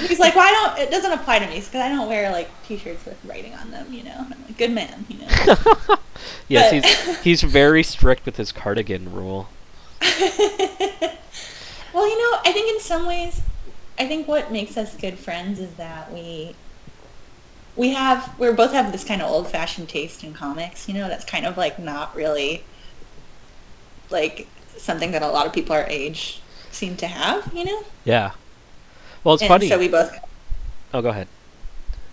[0.07, 2.49] He's like, "Why well, don't?" It doesn't apply to me because I don't wear like
[2.67, 4.15] T-shirts with writing on them, you know.
[4.17, 5.27] And I'm like, "Good man," you know.
[6.47, 9.49] yes, he's he's very strict with his cardigan rule.
[10.01, 10.09] well,
[12.07, 13.41] you know, I think in some ways,
[13.99, 16.55] I think what makes us good friends is that we
[17.79, 21.07] we have we both have this kind of old fashioned taste in comics, you know,
[21.07, 22.61] that's kind of like not really
[24.09, 27.83] like something that a lot of people our age seem to have, you know?
[28.03, 28.31] Yeah.
[29.23, 29.69] Well, it's and funny.
[29.69, 30.13] So we both.
[30.93, 31.29] Oh, go ahead.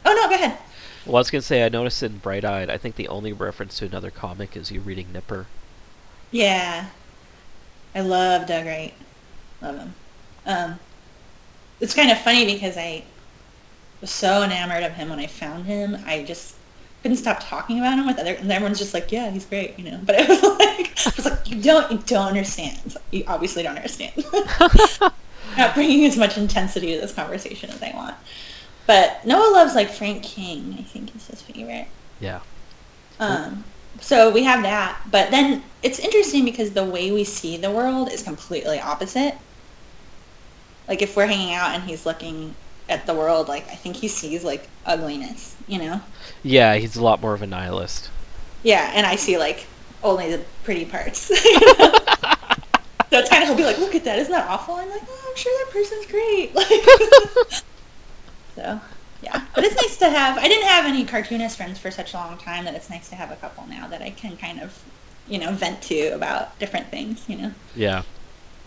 [0.04, 0.56] Oh no, go ahead.
[1.04, 3.76] Well, I was gonna say I noticed in Bright Eyed, I think the only reference
[3.78, 5.46] to another comic is you reading Nipper.
[6.30, 6.90] Yeah,
[7.92, 8.94] I love Doug Wright.
[9.60, 9.94] Love him.
[10.46, 10.78] Um,
[11.80, 13.02] it's kind of funny because I
[14.00, 15.96] was so enamored of him when I found him.
[16.06, 16.56] I just
[17.02, 19.90] couldn't stop talking about him with other, and everyone's just like, "Yeah, he's great," you
[19.90, 20.00] know.
[20.02, 22.96] But it was like, I was like, "You don't, you don't understand.
[23.10, 24.24] You obviously don't understand."
[25.56, 28.16] Not bringing as much intensity to this conversation as I want.
[28.86, 30.76] But Noah loves like Frank King.
[30.78, 31.86] I think is his favorite.
[32.20, 32.40] Yeah.
[33.20, 33.64] Um.
[34.00, 38.12] So we have that, but then it's interesting because the way we see the world
[38.12, 39.34] is completely opposite.
[40.86, 42.54] Like if we're hanging out and he's looking
[42.88, 46.00] at the world, like I think he sees like ugliness, you know?
[46.42, 48.10] Yeah, he's a lot more of a nihilist.
[48.62, 49.66] Yeah, and I see like
[50.02, 51.20] only the pretty parts.
[51.22, 51.34] so
[53.12, 54.18] it's kind of he'll be like, "Look at that!
[54.18, 56.66] Isn't that awful?" I'm like, "Oh, I'm sure that person's great." Like,
[58.54, 58.80] so
[59.22, 60.38] yeah, but it's nice to have.
[60.38, 63.16] I didn't have any cartoonist friends for such a long time that it's nice to
[63.16, 64.82] have a couple now that I can kind of,
[65.28, 67.28] you know, vent to about different things.
[67.28, 67.52] You know.
[67.74, 68.02] Yeah,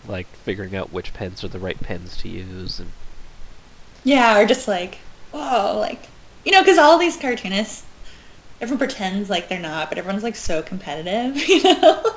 [0.06, 2.92] like figuring out which pens are the right pens to use and
[4.04, 4.98] yeah, or just like,
[5.32, 6.02] whoa, like,
[6.44, 7.84] you know, because all these cartoonists,
[8.60, 12.16] everyone pretends like they're not, but everyone's like so competitive, you know?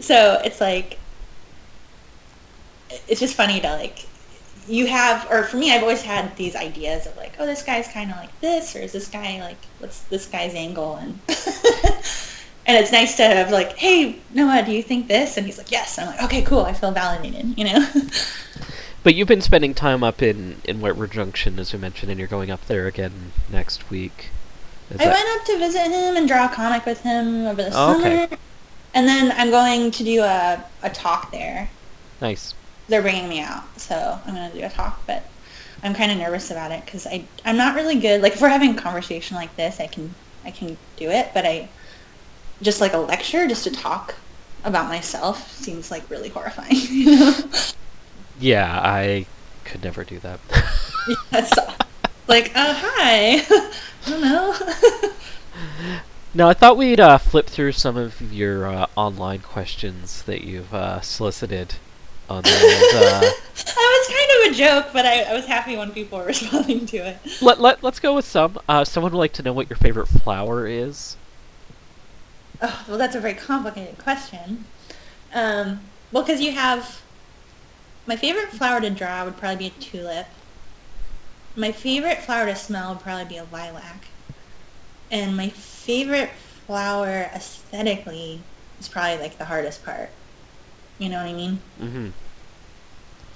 [0.00, 0.98] so it's like,
[3.08, 4.06] it's just funny to like,
[4.68, 7.88] you have, or for me, I've always had these ideas of like, oh, this guy's
[7.88, 10.96] kind of like this, or is this guy like, what's this guy's angle?
[10.96, 11.18] And,
[12.66, 15.36] and it's nice to have like, hey, Noah, do you think this?
[15.36, 15.98] And he's like, yes.
[15.98, 16.60] And I'm like, okay, cool.
[16.60, 17.88] I feel validated, you know?
[19.02, 22.18] But you've been spending time up in, in White River Junction, as we mentioned, and
[22.18, 24.30] you're going up there again next week.
[24.90, 25.12] Is I that...
[25.12, 28.22] went up to visit him and draw a comic with him over the oh, summer.
[28.22, 28.36] Okay.
[28.94, 31.68] And then I'm going to do a, a talk there.
[32.20, 32.54] Nice.
[32.88, 35.24] They're bringing me out, so I'm going to do a talk, but
[35.82, 38.22] I'm kind of nervous about it because I I'm not really good.
[38.22, 41.44] Like if we're having a conversation like this, I can I can do it, but
[41.44, 41.68] I
[42.60, 44.14] just like a lecture, just to talk
[44.64, 46.76] about myself seems like really horrifying.
[46.90, 47.34] You know?
[48.42, 49.26] Yeah, I
[49.64, 50.40] could never do that.
[51.32, 51.52] yes.
[52.26, 53.36] Like, uh, hi.
[54.06, 54.54] I don't know.
[56.34, 60.74] no, I thought we'd uh, flip through some of your uh, online questions that you've
[60.74, 61.76] uh, solicited
[62.28, 62.52] on those.
[62.52, 66.26] Uh, that was kind of a joke, but I, I, was happy when people were
[66.26, 67.18] responding to it.
[67.40, 68.58] Let, let, let's go with some.
[68.68, 71.16] Uh, someone would like to know what your favorite flower is.
[72.60, 74.64] Oh, well, that's a very complicated question.
[75.32, 77.02] Um, well, because you have
[78.06, 80.26] my favorite flower to draw would probably be a tulip.
[81.54, 84.06] My favorite flower to smell would probably be a lilac.
[85.10, 86.30] And my favorite
[86.66, 88.40] flower aesthetically
[88.80, 90.10] is probably like the hardest part.
[90.98, 91.58] You know what I mean?
[91.80, 92.08] Mm-hmm.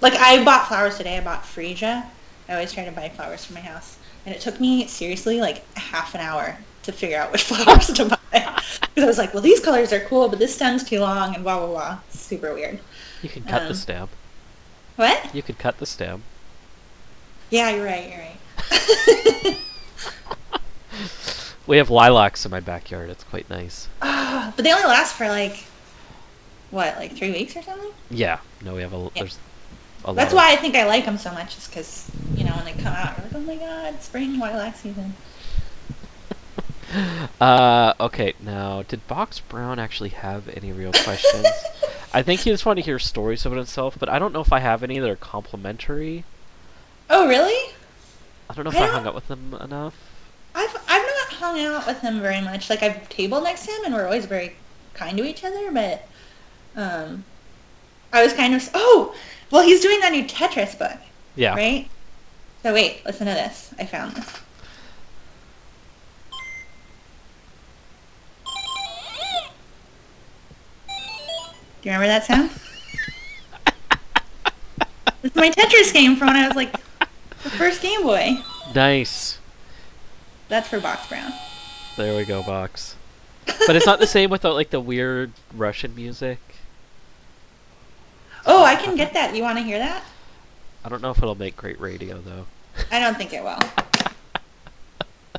[0.00, 1.18] Like I bought flowers today.
[1.18, 2.06] I bought freesia.
[2.48, 5.64] I always try to buy flowers for my house, and it took me seriously like
[5.76, 8.18] half an hour to figure out which flowers to buy.
[8.30, 11.42] Because I was like, well, these colors are cool, but this stem's too long, and
[11.42, 11.98] blah blah blah.
[12.10, 12.78] super weird.
[13.22, 14.08] You can cut um, the stem.
[14.96, 15.34] What?
[15.34, 16.22] You could cut the stem.
[17.50, 18.08] Yeah, you're right.
[18.08, 18.32] You're right.
[21.66, 23.10] we have lilacs in my backyard.
[23.10, 23.88] It's quite nice.
[24.02, 25.64] Uh, but they only last for like
[26.70, 27.90] what, like three weeks or something?
[28.10, 28.40] Yeah.
[28.62, 28.98] No, we have a.
[28.98, 29.08] Yeah.
[29.14, 29.38] There's
[30.04, 32.64] a That's why I think I like them so much, is because you know when
[32.64, 35.14] they come out, you're like, oh my god, spring lilac season.
[37.40, 41.46] uh, okay, now, did Box Brown actually have any real questions?
[42.16, 44.40] I think he just wanted to hear stories of it himself, but I don't know
[44.40, 46.24] if I have any that are complimentary.
[47.10, 47.74] Oh, really?
[48.48, 49.94] I don't know if I, I hung out with him enough.
[50.54, 52.70] I've I've not hung out with him very much.
[52.70, 54.56] Like I've tabled next to him, and we're always very
[54.94, 55.70] kind to each other.
[55.70, 56.08] But
[56.74, 57.22] um,
[58.14, 59.14] I was kind of oh,
[59.50, 60.96] well, he's doing that new Tetris book,
[61.34, 61.54] Yeah.
[61.54, 61.86] right?
[62.62, 63.74] So wait, listen to this.
[63.78, 64.40] I found this.
[71.86, 72.50] Do you remember that sound?
[75.22, 76.72] is my Tetris game from when I was like
[77.44, 78.38] the first Game Boy.
[78.74, 79.38] Nice.
[80.48, 81.32] That's for Box Brown.
[81.96, 82.96] There we go, box.
[83.68, 86.40] But it's not the same without like the weird Russian music.
[88.46, 89.36] Oh, I can get that.
[89.36, 90.02] You want to hear that?
[90.84, 92.46] I don't know if it'll make great radio though.
[92.90, 93.60] I don't think it will.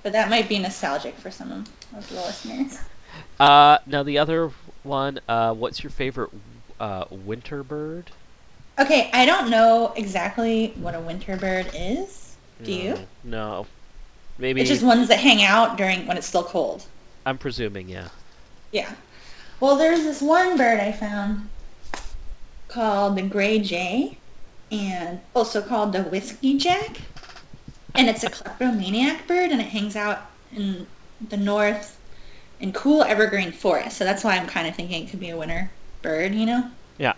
[0.02, 2.80] But that might be nostalgic for some of the listeners.
[3.38, 4.52] Uh, now the other
[4.88, 5.20] one.
[5.28, 6.32] Uh, what's your favorite
[6.80, 8.12] uh, winter bird?
[8.80, 12.36] Okay, I don't know exactly what a winter bird is.
[12.64, 12.94] Do you?
[12.94, 13.68] No, No.
[14.40, 14.62] Maybe.
[14.62, 16.86] It's just ones that hang out during when it's still cold.
[17.26, 18.10] I'm presuming, yeah.
[18.72, 18.94] Yeah.
[19.60, 21.50] Well, there's this one bird I found
[22.68, 24.18] called the gray jay,
[24.72, 26.98] and also called the whiskey jack,
[27.96, 30.86] and it's a kleptomaniac bird, and it hangs out in
[31.30, 31.97] the north
[32.60, 33.98] in cool evergreen forest.
[33.98, 35.70] So that's why I'm kind of thinking it could be a winter
[36.02, 36.70] bird, you know.
[36.98, 37.14] Yeah.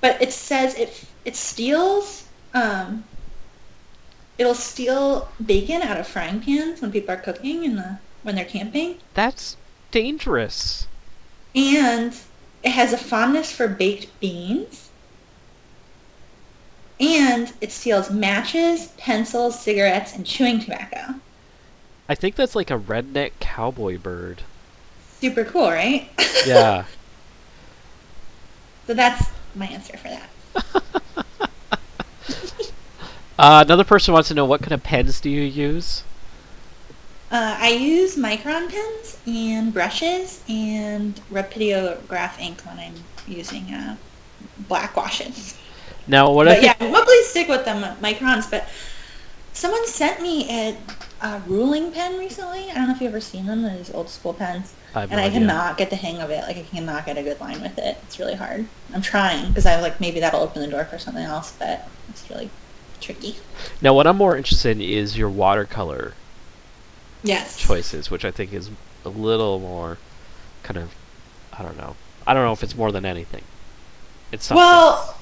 [0.00, 3.04] But it says it it steals um,
[4.38, 8.44] it'll steal bacon out of frying pans when people are cooking in the when they're
[8.44, 9.56] camping, That's
[9.90, 10.86] dangerous.
[11.56, 12.16] and
[12.62, 14.90] it has a fondness for baked beans.
[17.00, 21.14] And it steals matches, pencils, cigarettes, and chewing tobacco.
[22.08, 24.42] I think that's like a redneck cowboy bird.
[25.22, 26.10] Super cool, right?
[26.44, 26.86] Yeah.
[28.86, 30.30] so that's my answer for that.
[33.38, 36.04] uh, another person wants to know what kind of pens do you use?
[37.30, 42.94] Uh, I use micron pens and brushes and Rapidograph ink when I'm
[43.26, 43.96] using uh,
[44.68, 45.58] black washes.
[46.06, 48.50] Now, what I But yeah, think, mostly stick with them microns.
[48.50, 48.68] But
[49.52, 50.76] someone sent me a,
[51.22, 52.70] a ruling pen recently.
[52.70, 53.62] I don't know if you've ever seen them.
[53.62, 54.72] Those old school pens.
[54.94, 55.38] I and no I idea.
[55.40, 56.42] cannot get the hang of it.
[56.42, 57.96] Like I cannot get a good line with it.
[58.02, 58.66] It's really hard.
[58.94, 61.88] I'm trying because I was like maybe that'll open the door for something else, but
[62.10, 62.50] it's really
[63.00, 63.36] tricky.
[63.80, 66.14] Now, what I'm more interested in is your watercolor
[67.24, 67.58] Yes.
[67.58, 68.70] choices, which I think is
[69.04, 69.98] a little more
[70.62, 70.92] kind of,
[71.52, 71.96] I don't know.
[72.26, 73.42] I don't know if it's more than anything.
[74.32, 74.60] It's something.
[74.62, 75.16] Well,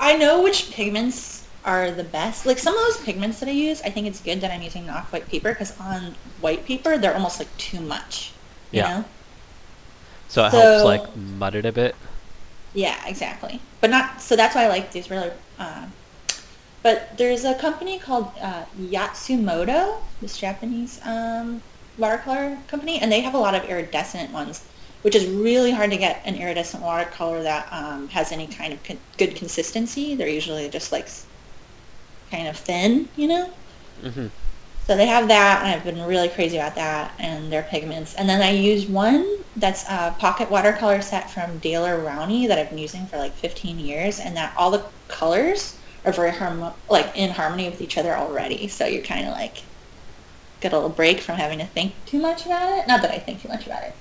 [0.00, 1.33] I know which pigments
[1.64, 2.46] are the best.
[2.46, 4.88] Like some of those pigments that I use, I think it's good that I'm using
[4.90, 8.32] off-white paper because on white paper they're almost like too much.
[8.70, 8.88] You Yeah.
[8.88, 9.04] know?
[10.28, 11.94] so it helps like mud it a bit.
[12.74, 13.60] Yeah, exactly.
[13.80, 15.30] But not so that's why I like these really.
[15.58, 15.86] Uh,
[16.82, 21.62] but there's a company called uh, Yatsumoto, this Japanese um,
[21.96, 24.64] watercolor company, and they have a lot of iridescent ones,
[25.02, 28.82] which is really hard to get an iridescent watercolor that um, has any kind of
[28.84, 30.14] con- good consistency.
[30.14, 31.08] They're usually just like
[32.34, 33.50] kind of thin, you know.
[34.02, 34.26] hmm
[34.86, 38.14] So they have that, and I've been really crazy about that and their pigments.
[38.14, 42.70] And then I use one that's a pocket watercolor set from Daler Rowney that I've
[42.70, 47.10] been using for like 15 years, and that all the colors are very harmo- like
[47.14, 48.68] in harmony with each other already.
[48.68, 49.62] So you're kind of like
[50.60, 52.86] get a little break from having to think too much about it.
[52.88, 53.94] Not that I think too much about it.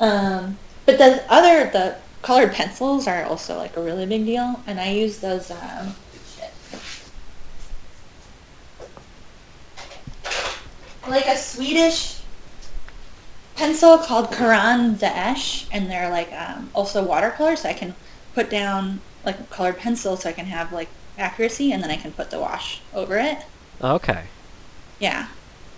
[0.00, 4.80] Um, but the other the colored pencils are also like a really big deal, and
[4.80, 5.50] I use those.
[5.50, 5.94] Um,
[6.36, 6.52] shit.
[11.08, 12.20] Like a Swedish
[13.56, 17.94] pencil called Caran d'Ache, and they're like um, also watercolor, so I can
[18.34, 21.96] put down like a colored pencil, so I can have like accuracy, and then I
[21.96, 23.38] can put the wash over it.
[23.82, 24.24] Okay.
[25.00, 25.28] Yeah,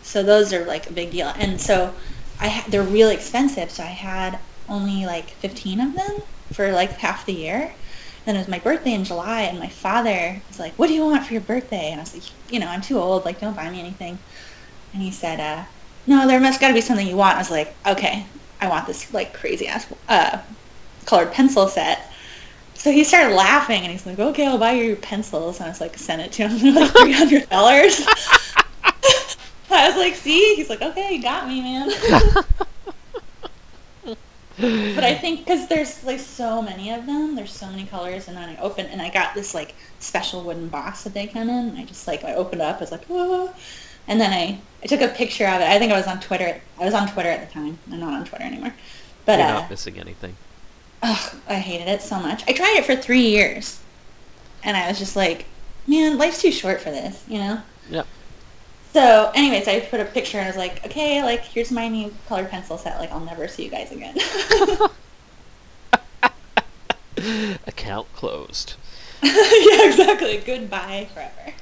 [0.02, 1.94] so those are like a big deal, and so
[2.40, 4.38] I ha- they're really expensive, so I had
[4.68, 7.72] only like 15 of them for like half the year.
[8.24, 11.06] Then it was my birthday in July, and my father was like, "What do you
[11.06, 13.24] want for your birthday?" And I was like, "You know, I'm too old.
[13.24, 14.18] Like, don't buy me anything."
[14.92, 15.64] And he said, uh,
[16.06, 18.26] "No, there must got to be something you want." I was like, "Okay,
[18.60, 20.38] I want this like crazy ass uh,
[21.06, 22.12] colored pencil set."
[22.74, 25.68] So he started laughing, and he's like, "Okay, I'll buy you your pencils." And I
[25.68, 28.04] was like, "Send it to him for like three hundred dollars."
[29.72, 31.90] I was like, "See?" He's like, "Okay, you got me, man."
[34.60, 38.36] but I think because there's like so many of them, there's so many colors, and
[38.36, 41.70] then I opened and I got this like special wooden box that they come in.
[41.70, 43.54] And I just like I opened up, I was like, oh,
[44.06, 45.68] and then I I took a picture of it.
[45.68, 46.60] I think I was on Twitter.
[46.78, 47.78] I was on Twitter at the time.
[47.90, 48.74] I'm not on Twitter anymore.
[49.26, 50.36] But You're uh, not missing anything.
[51.02, 52.42] ugh, I hated it so much.
[52.48, 53.80] I tried it for three years,
[54.64, 55.44] and I was just like,
[55.86, 57.60] man, life's too short for this, you know.
[57.90, 58.06] Yep.
[58.92, 62.12] So, anyways, I put a picture and I was like, okay, like here's my new
[62.26, 62.98] colored pencil set.
[62.98, 64.16] Like I'll never see you guys again.
[67.66, 68.74] Account closed.
[69.22, 70.38] yeah, exactly.
[70.38, 71.52] Goodbye forever.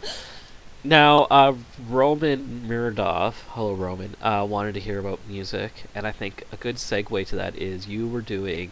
[0.84, 1.54] Now, uh,
[1.88, 6.76] Roman Miradov, hello Roman, uh, wanted to hear about music, and I think a good
[6.76, 8.70] segue to that is you were doing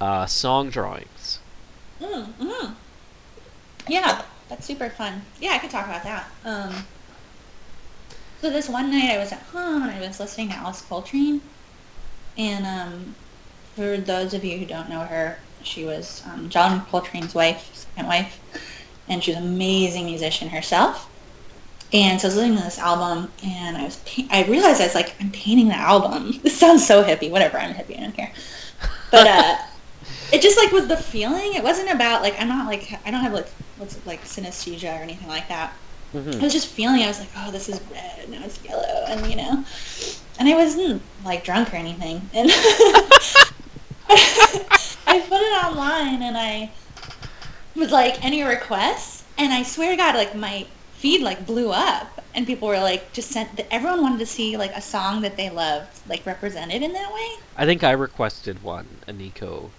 [0.00, 1.40] uh, song drawings.
[2.00, 2.74] Mm, mm.
[3.86, 5.20] Yeah, that's super fun.
[5.38, 6.30] Yeah, I could talk about that.
[6.46, 6.86] Um,
[8.40, 11.42] so this one night I was at home and I was listening to Alice Coltrane,
[12.38, 13.14] and um,
[13.76, 18.06] for those of you who don't know her, she was um, John Coltrane's wife, second
[18.06, 18.40] wife,
[19.08, 21.10] and she's an amazing musician herself.
[21.94, 24.84] And so I was listening to this album, and I was pa- I realized I
[24.86, 26.38] was like, I'm painting the album.
[26.42, 27.30] This sounds so hippie.
[27.30, 27.96] Whatever, I'm hippie.
[27.96, 28.32] I don't care.
[29.12, 29.56] But uh,
[30.32, 31.54] it just like was the feeling.
[31.54, 34.92] It wasn't about like I'm not like I don't have like what's it, like synesthesia
[34.98, 35.72] or anything like that.
[36.12, 36.40] Mhm.
[36.40, 37.02] I was just feeling.
[37.02, 39.64] I was like, oh, this is red, and now it's yellow, and you know,
[40.40, 42.28] and I wasn't like drunk or anything.
[42.34, 42.50] And
[45.06, 46.70] I put it online, and I
[47.76, 49.24] was like, any requests?
[49.38, 50.66] And I swear to God, like my
[51.04, 53.60] feed like blew up, and people were like, just sent.
[53.70, 57.28] Everyone wanted to see like a song that they loved, like represented in that way.
[57.58, 59.70] I think I requested one, a Nico,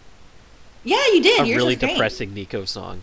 [0.83, 1.41] Yeah, you did.
[1.41, 3.01] a Yours really depressing Nico song.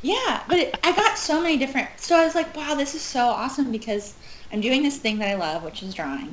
[0.00, 1.88] Yeah, but it, I got so many different.
[1.98, 4.14] So I was like, wow, this is so awesome because
[4.50, 6.32] I'm doing this thing that I love, which is drawing,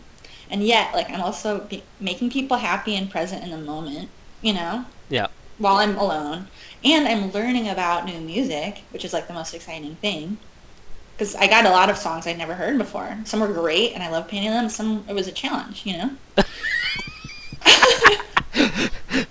[0.49, 4.07] and yet like I'm also be- making people happy and present in the moment,
[4.41, 5.28] you know, Yeah.
[5.57, 6.47] while I'm alone,
[6.86, 10.38] and I'm learning about new music, which is like the most exciting thing.
[11.20, 13.17] Because I got a lot of songs I'd never heard before.
[13.26, 14.70] Some were great, and I love painting them.
[14.70, 16.11] Some it was a challenge, you know.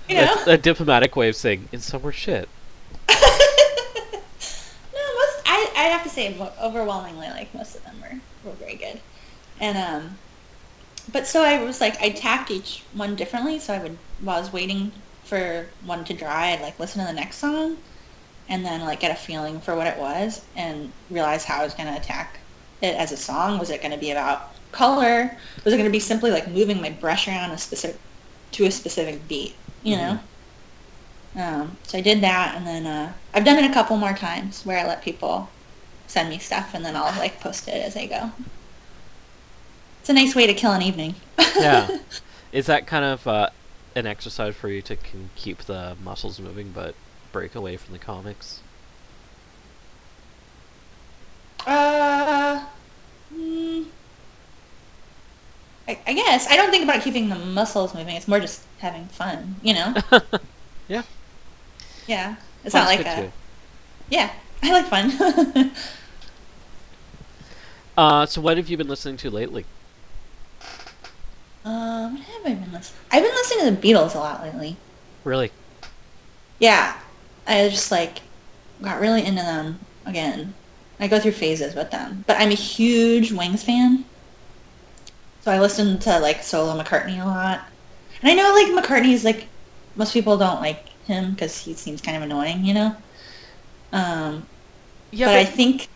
[0.07, 0.27] you know.
[0.27, 2.47] That's a diplomatic way of saying, and some were shit.
[3.09, 3.25] no, most
[5.47, 9.01] I I have to say overwhelmingly like most of them were were very good,
[9.59, 10.19] and um,
[11.11, 13.59] but so I was like I tacked each one differently.
[13.59, 14.93] So I would while I was waiting
[15.25, 17.79] for one to dry, I'd like listen to the next song,
[18.49, 21.75] and then like get a feeling for what it was and realize how I was
[21.75, 22.39] going to attack
[22.83, 23.59] it as a song.
[23.59, 25.37] Was it going to be about color?
[25.65, 28.01] Was it going to be simply like moving my brush around a specific
[28.53, 29.55] to a specific beat?
[29.83, 30.21] You know.
[31.37, 34.65] Um, so I did that, and then uh, I've done it a couple more times
[34.65, 35.49] where I let people
[36.07, 38.33] send me stuff, and then I'll like post it as I go.
[40.01, 41.15] It's a nice way to kill an evening.
[41.57, 41.99] Yeah.
[42.53, 43.51] Is that kind of uh,
[43.95, 46.95] an exercise for you to can keep the muscles moving, but
[47.33, 48.63] break away from the comics?
[51.67, 52.67] uh,
[53.33, 53.85] mm,
[55.89, 58.15] I, I guess I don't think about keeping the muscles moving.
[58.17, 59.95] It's more just having fun, you know.
[60.89, 61.03] yeah.
[62.07, 63.33] Yeah, it's Fun's not like good a too.
[64.11, 64.33] yeah.
[64.63, 65.73] I like fun.
[67.97, 69.67] Uh, so what have you been listening to lately?
[71.65, 73.01] um, what have I been listening?
[73.11, 74.81] I've been listening to the Beatles a lot lately.
[75.25, 75.53] Really?
[76.61, 76.99] Yeah,
[77.49, 78.21] I just like
[78.83, 80.55] got really into them again.
[81.01, 84.05] I go through phases with them, but I'm a huge Wings fan.
[85.41, 87.69] So I listen to like solo McCartney a lot,
[88.23, 89.49] and I know like McCartney's like
[89.97, 92.97] most people don't like him because he seems kind of annoying, you know.
[93.93, 94.49] Um,
[95.13, 95.89] Yeah, but I think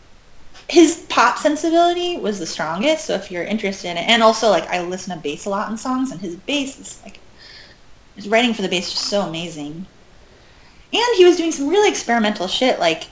[0.68, 3.06] his pop sensibility was the strongest.
[3.06, 5.70] So if you're interested in it, and also like I listen to bass a lot
[5.70, 7.20] in songs, and his bass is like
[8.16, 9.86] his writing for the bass is just so amazing.
[10.92, 13.04] And he was doing some really experimental shit, like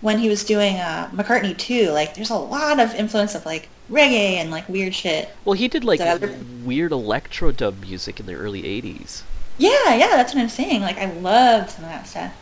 [0.00, 3.68] when he was doing uh, McCartney 2, like there's a lot of influence of like
[3.90, 5.28] reggae and like weird shit.
[5.44, 6.18] well, he did like So
[6.64, 9.22] weird electro dub music in the early '80s.
[9.58, 10.82] Yeah, yeah, that's what I'm saying.
[10.82, 12.32] Like I loved some of that stuff.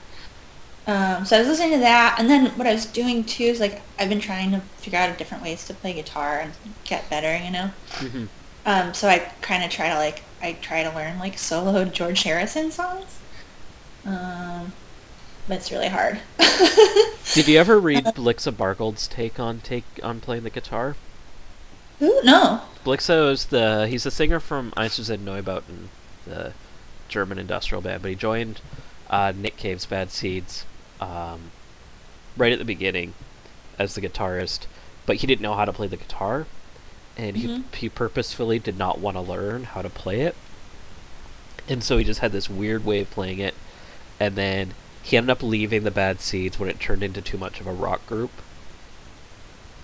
[0.88, 3.58] Um, so I was listening to that, and then what I was doing too is
[3.58, 6.52] like I've been trying to figure out different ways to play guitar and
[6.84, 7.70] get better, you know.
[7.94, 8.24] hmm
[8.66, 12.22] Um, so I kind of try to like I try to learn like solo George
[12.22, 13.18] Harrison songs,
[14.06, 14.72] um,
[15.48, 16.20] but it's really hard.
[17.34, 20.96] Did you ever read Blixa Bargeld's take on take on playing the guitar?
[22.02, 22.62] Ooh, no.
[22.84, 25.88] Blixa is the he's a singer from Einstürzend Neubauten,
[26.26, 26.52] the
[27.08, 28.60] German industrial band, but he joined
[29.10, 30.64] uh, Nick Cave's Bad Seeds
[31.00, 31.50] um,
[32.36, 33.14] right at the beginning
[33.78, 34.66] as the guitarist,
[35.04, 36.46] but he didn't know how to play the guitar,
[37.16, 37.62] and Mhm.
[37.72, 40.34] he he purposefully did not want to learn how to play it,
[41.68, 43.54] and so he just had this weird way of playing it,
[44.20, 47.60] and then he ended up leaving the Bad Seeds when it turned into too much
[47.60, 48.42] of a rock group.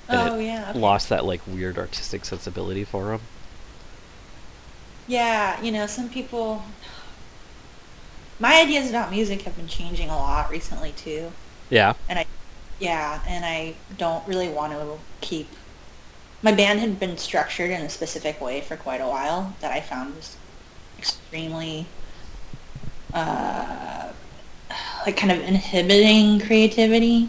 [0.08, 0.70] And Oh it yeah.
[0.70, 0.78] okay.
[0.78, 3.28] Lost that like weird artistic sensibility for him.
[5.06, 6.64] Yeah, you know, some people.
[8.38, 11.32] My ideas about music have been changing a lot recently too,
[11.70, 11.94] Yeah.
[12.08, 12.26] and I,
[12.78, 15.56] yeah, and I don't really want to keep.
[16.42, 19.80] My band had been structured in a specific way for quite a while that I
[19.82, 20.38] found was
[20.98, 21.92] extremely.
[23.12, 24.12] Uh,
[25.06, 27.28] like kind of inhibiting creativity.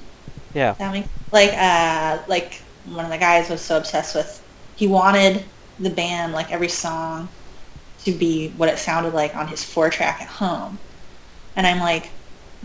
[0.54, 0.74] Yeah.
[0.74, 4.44] That makes like uh like one of the guys was so obsessed with
[4.76, 5.44] he wanted
[5.80, 7.28] the band like every song
[8.04, 10.78] to be what it sounded like on his four track at home.
[11.56, 12.10] And I'm like,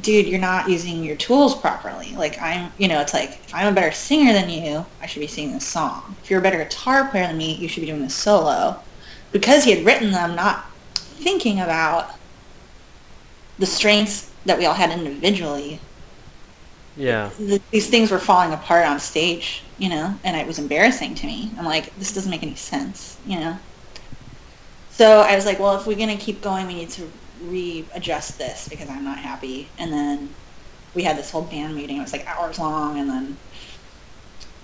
[0.01, 2.15] dude, you're not using your tools properly.
[2.17, 5.21] Like I'm, you know, it's like if I'm a better singer than you, I should
[5.21, 6.17] be singing this song.
[6.23, 8.81] If you're a better guitar player than me, you should be doing this solo.
[9.33, 12.15] Because he had written them not thinking about
[13.59, 15.81] the strengths that we all had individually.
[16.97, 17.31] Yeah.
[17.39, 21.27] th- these things were falling apart on stage, you know, and it was embarrassing to
[21.27, 21.53] me.
[21.57, 23.57] I'm like, this doesn't make any sense, you know.
[24.91, 27.09] So I was like, well, if we're gonna keep going, we need to
[27.43, 29.69] readjust this because I'm not happy.
[29.79, 30.35] And then
[30.95, 31.99] we had this whole band meeting.
[31.99, 33.37] It was like hours long, and then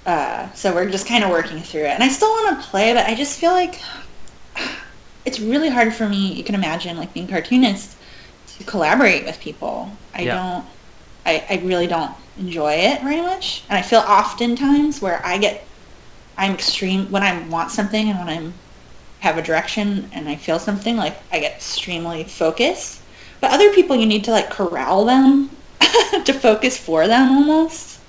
[0.07, 1.91] uh, so we're just kind of working through it.
[1.91, 3.81] And I still want to play, but I just feel like
[5.25, 6.33] it's really hard for me.
[6.33, 7.97] You can imagine, like being cartoonist,
[8.59, 9.91] to collaborate with people.
[10.15, 10.35] I Yeah.
[10.35, 10.67] don't.
[11.27, 15.67] I, I really don't enjoy it very much, and I feel oftentimes where I get,
[16.37, 18.55] I'm extreme when I want something and when I'm
[19.21, 23.03] have a direction and I feel something like I get extremely focused.
[23.41, 25.51] But other people, you need to like corral them
[26.25, 28.01] to focus for them almost.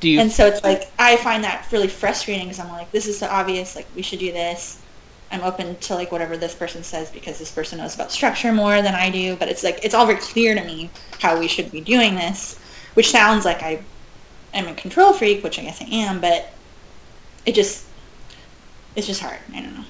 [0.00, 3.06] Do you And so it's like I find that really frustrating because I'm like, this
[3.06, 3.76] is so obvious.
[3.76, 4.85] Like we should do this.
[5.30, 8.80] I'm open to like whatever this person says because this person knows about structure more
[8.82, 9.36] than I do.
[9.36, 12.58] But it's like it's all very clear to me how we should be doing this,
[12.94, 13.82] which sounds like I
[14.54, 16.20] am a control freak, which I guess I am.
[16.20, 16.52] But
[17.44, 17.86] it just
[18.94, 19.38] it's just hard.
[19.52, 19.84] I don't know.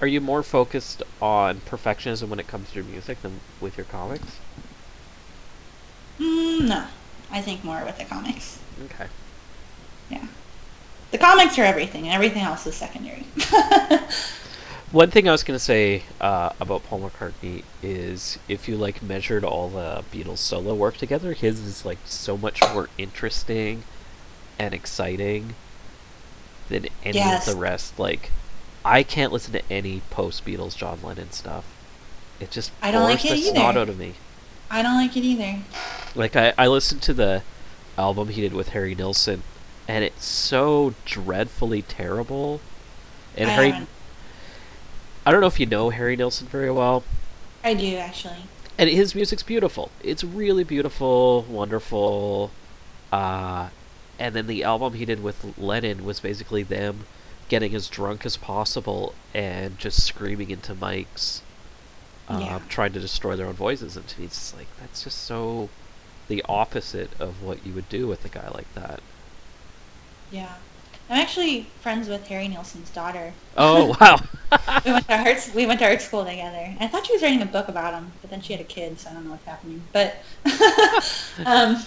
[0.00, 3.86] are you more focused on perfectionism when it comes to your music than with your
[3.86, 4.38] comics?
[6.18, 6.84] Mm, no,
[7.30, 8.58] I think more with the comics.
[8.86, 9.06] Okay.
[10.10, 10.26] Yeah,
[11.10, 13.24] the comics are everything, and everything else is secondary.
[14.90, 19.44] One thing I was gonna say uh, about Paul McCartney is if you like measured
[19.44, 23.82] all the Beatles solo work together, his is like so much more interesting
[24.58, 25.54] and exciting
[26.70, 27.46] than any Yes.
[27.46, 27.98] of the rest.
[27.98, 28.30] Like,
[28.84, 31.64] I can't listen to any post Beatles John Lennon stuff.
[32.40, 33.60] It just I don't like it either.
[33.60, 34.14] out of me.
[34.70, 35.58] I don't like it either.
[36.14, 37.42] Like I, I listened to the
[37.98, 39.42] album he did with Harry Nilsson,
[39.86, 42.62] and it's so dreadfully terrible.
[43.36, 43.86] And I Harry,
[45.28, 47.04] I don't know if you know Harry Nilsson very well,
[47.62, 48.36] I do actually.
[48.78, 49.90] and his music's beautiful.
[50.02, 52.50] It's really beautiful, wonderful.
[53.12, 53.68] Uh,
[54.18, 57.04] and then the album he did with Lennon was basically them
[57.50, 61.40] getting as drunk as possible and just screaming into mics,
[62.26, 62.60] uh, Yeah.
[62.70, 63.98] trying to destroy their own voices.
[63.98, 65.68] And to me, it's just like that's just so
[66.28, 69.00] the opposite of what you would do with a guy like that.
[70.30, 70.54] Yeah.
[71.10, 73.32] I'm actually friends with Harry Nilsson's daughter.
[73.56, 74.18] Oh wow!
[74.84, 76.74] We went to art we went to art school together.
[76.80, 79.00] I thought she was writing a book about him, but then she had a kid,
[79.00, 79.82] so I don't know what's happening.
[79.92, 80.16] But
[81.46, 81.82] um,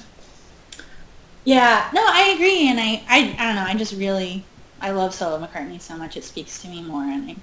[1.43, 3.65] yeah, no, I agree, and I, I I don't know.
[3.67, 4.43] I just really
[4.79, 6.17] I love solo McCartney so much.
[6.17, 7.35] It speaks to me more, and I.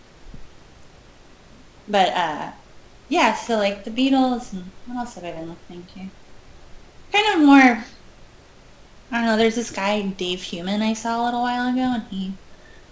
[1.86, 2.50] But uh,
[3.08, 7.16] yeah, so like the Beatles and what else have I been listening to?
[7.16, 7.84] Kind of more.
[9.10, 9.36] I don't know.
[9.36, 12.32] There's this guy Dave Heumann I saw a little while ago, and he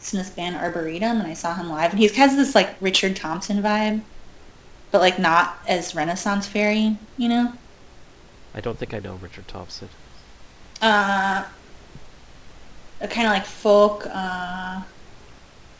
[0.00, 2.74] is in this band Arboretum, and I saw him live, and he has this like
[2.80, 4.00] Richard Thompson vibe,
[4.90, 7.52] but like not as Renaissance fairy, you know.
[8.54, 9.88] I don't think I know Richard Thompson.
[10.80, 11.44] Uh,
[13.00, 14.80] a kind of like folk uh,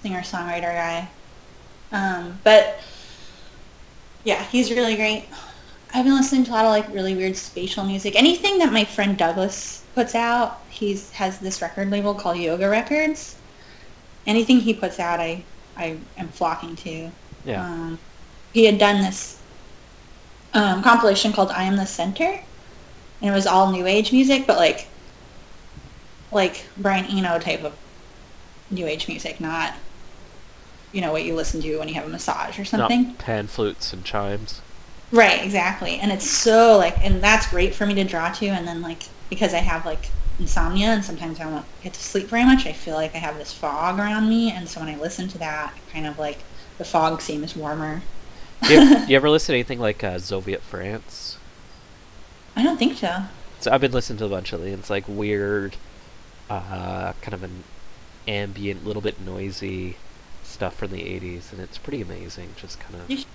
[0.03, 1.09] singer songwriter guy,
[1.93, 2.81] um, but
[4.25, 5.25] yeah, he's really great.
[5.95, 8.17] I've been listening to a lot of like really weird spatial music.
[8.17, 13.37] Anything that my friend Douglas puts out, he's has this record label called Yoga Records.
[14.27, 15.43] Anything he puts out, I
[15.77, 17.11] I am flocking to.
[17.45, 17.65] Yeah.
[17.65, 17.99] Um,
[18.53, 19.41] he had done this
[20.55, 22.39] um, compilation called "I Am the Center,"
[23.23, 24.87] and it was all new age music, but like
[26.31, 27.75] like Brian Eno type of
[28.71, 29.75] new age music, not
[30.93, 33.05] you know what you listen to when you have a massage or something.
[33.05, 34.61] Not pan flutes and chimes.
[35.13, 36.01] Right, exactly.
[36.01, 38.47] And it's so like, and that's great for me to draw to.
[38.47, 42.27] And then like, because I have like insomnia and sometimes I don't get to sleep
[42.27, 44.53] very much, I feel like I have this fog around me.
[44.53, 46.39] And so when I listen to that, kind of like
[46.79, 48.03] the fog seems warmer.
[48.63, 51.39] Do you, do you ever listen to anything like uh, Zoviet France?
[52.55, 53.23] I don't think so.
[53.61, 54.71] So I've been listening to a bunch of it.
[54.71, 55.77] It's like weird,
[56.49, 57.65] uh, kind of an
[58.27, 59.97] ambient, little bit noisy
[60.43, 62.55] stuff from the '80s, and it's pretty amazing.
[62.57, 63.27] Just kind of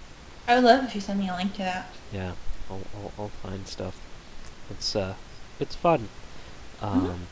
[0.48, 1.90] I would love if you send me a link to that.
[2.12, 2.34] yeah,
[2.70, 4.00] I'll, I'll, I'll find stuff.
[4.70, 5.16] It's uh,
[5.62, 6.10] it's fun.
[6.82, 7.28] Um,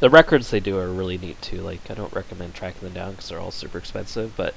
[0.00, 1.60] the records they do are really neat too.
[1.60, 4.34] Like I don't recommend tracking them down because they're all super expensive.
[4.36, 4.54] But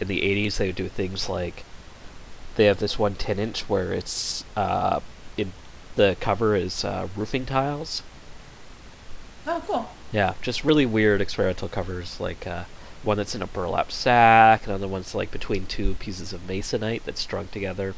[0.00, 1.64] in the '80s, they would do things like
[2.56, 5.00] they have this one 10 inch where it's uh,
[5.36, 5.52] in
[5.96, 8.02] The cover is uh, roofing tiles.
[9.46, 9.90] Oh, cool.
[10.12, 12.64] Yeah, just really weird experimental covers, like uh,
[13.02, 17.20] one that's in a burlap sack, another one's like between two pieces of masonite that's
[17.20, 17.94] strung together.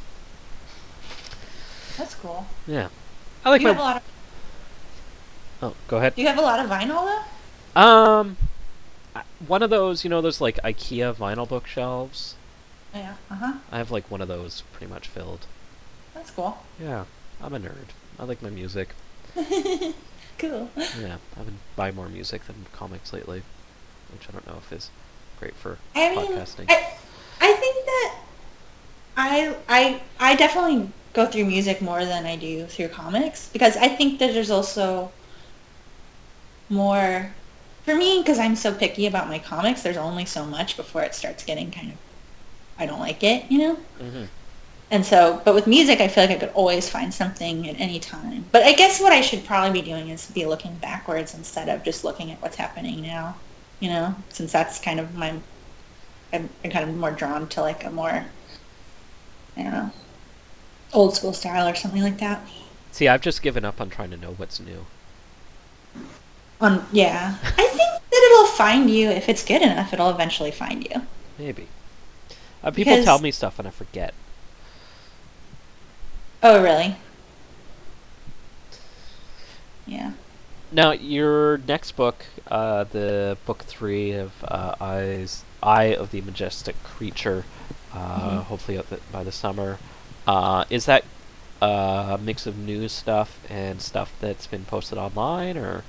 [1.97, 2.47] That's cool.
[2.67, 2.89] Yeah,
[3.45, 3.73] I like you my.
[3.73, 4.03] have a lot of
[5.63, 6.15] Oh, go ahead.
[6.15, 7.23] Do you have a lot of vinyl
[7.75, 7.81] though?
[7.81, 8.37] Um,
[9.47, 12.35] one of those, you know, those like IKEA vinyl bookshelves.
[12.95, 13.15] Yeah.
[13.31, 13.53] Uh huh.
[13.71, 15.47] I have like one of those pretty much filled.
[16.15, 16.59] That's cool.
[16.81, 17.05] Yeah,
[17.43, 17.91] I'm a nerd.
[18.19, 18.91] I like my music.
[20.39, 20.71] cool.
[20.77, 23.43] Yeah, I've been buying more music than comics lately,
[24.13, 24.91] which I don't know if is
[25.39, 26.67] great for I mean, podcasting.
[26.69, 26.95] I,
[27.41, 28.17] I think that
[29.17, 33.89] I I I definitely go through music more than I do through comics because I
[33.89, 35.11] think that there's also
[36.71, 37.37] more
[37.85, 39.83] for me because I'm so picky about my comics.
[39.83, 41.99] There's only so much before it starts getting kind of
[42.79, 43.77] I don't like it, you know.
[44.01, 44.25] hmm
[44.91, 48.01] And so, but with music, I feel like I could always find something at any
[48.01, 48.49] time.
[48.53, 51.85] But I guess what I should probably be doing is be looking backwards instead of
[51.85, 53.41] just looking at what's happening now.
[53.81, 55.41] You know, since that's kind of my,
[56.33, 58.33] I'm, I'm kind of more drawn to like a more,
[59.57, 59.91] I don't know,
[60.93, 62.47] old school style or something like that.
[62.93, 64.87] See, I've just given up on trying to know what's new.
[66.61, 69.93] Um, yeah, I think that it'll find you if it's good enough.
[69.93, 71.03] It'll eventually find you.
[71.39, 71.67] Maybe.
[72.63, 74.13] Uh, people tell me stuff and I forget.
[76.43, 76.97] Oh, really?
[79.87, 80.13] Yeah.
[80.73, 86.81] Now, your next book, uh, the book three of uh, Eyes, Eye of the Majestic
[86.85, 87.45] Creature,
[87.93, 88.43] uh, Mhm.
[88.45, 89.79] hopefully out the, by the summer,
[90.27, 91.05] uh, is that
[91.61, 95.83] uh, a mix of news stuff and stuff that's been posted online, or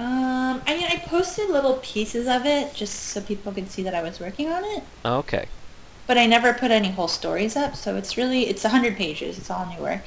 [0.00, 3.94] Um, I mean, I posted little pieces of it just so people could see that
[3.94, 4.82] I was working on it.
[5.04, 5.46] oh, okay?
[6.06, 9.36] But I never put any whole stories up, so it's really it's a hundred pages.
[9.36, 10.00] It's all new work.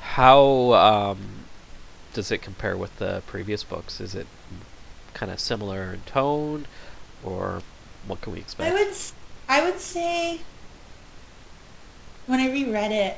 [0.00, 1.44] How um,
[2.12, 4.00] does it compare with the previous books?
[4.00, 4.26] Is it
[5.12, 6.66] kind of similar in tone,
[7.22, 7.62] or
[8.08, 8.68] what can we expect?
[8.68, 8.94] I would
[9.48, 10.40] I would say
[12.26, 13.16] when I reread it,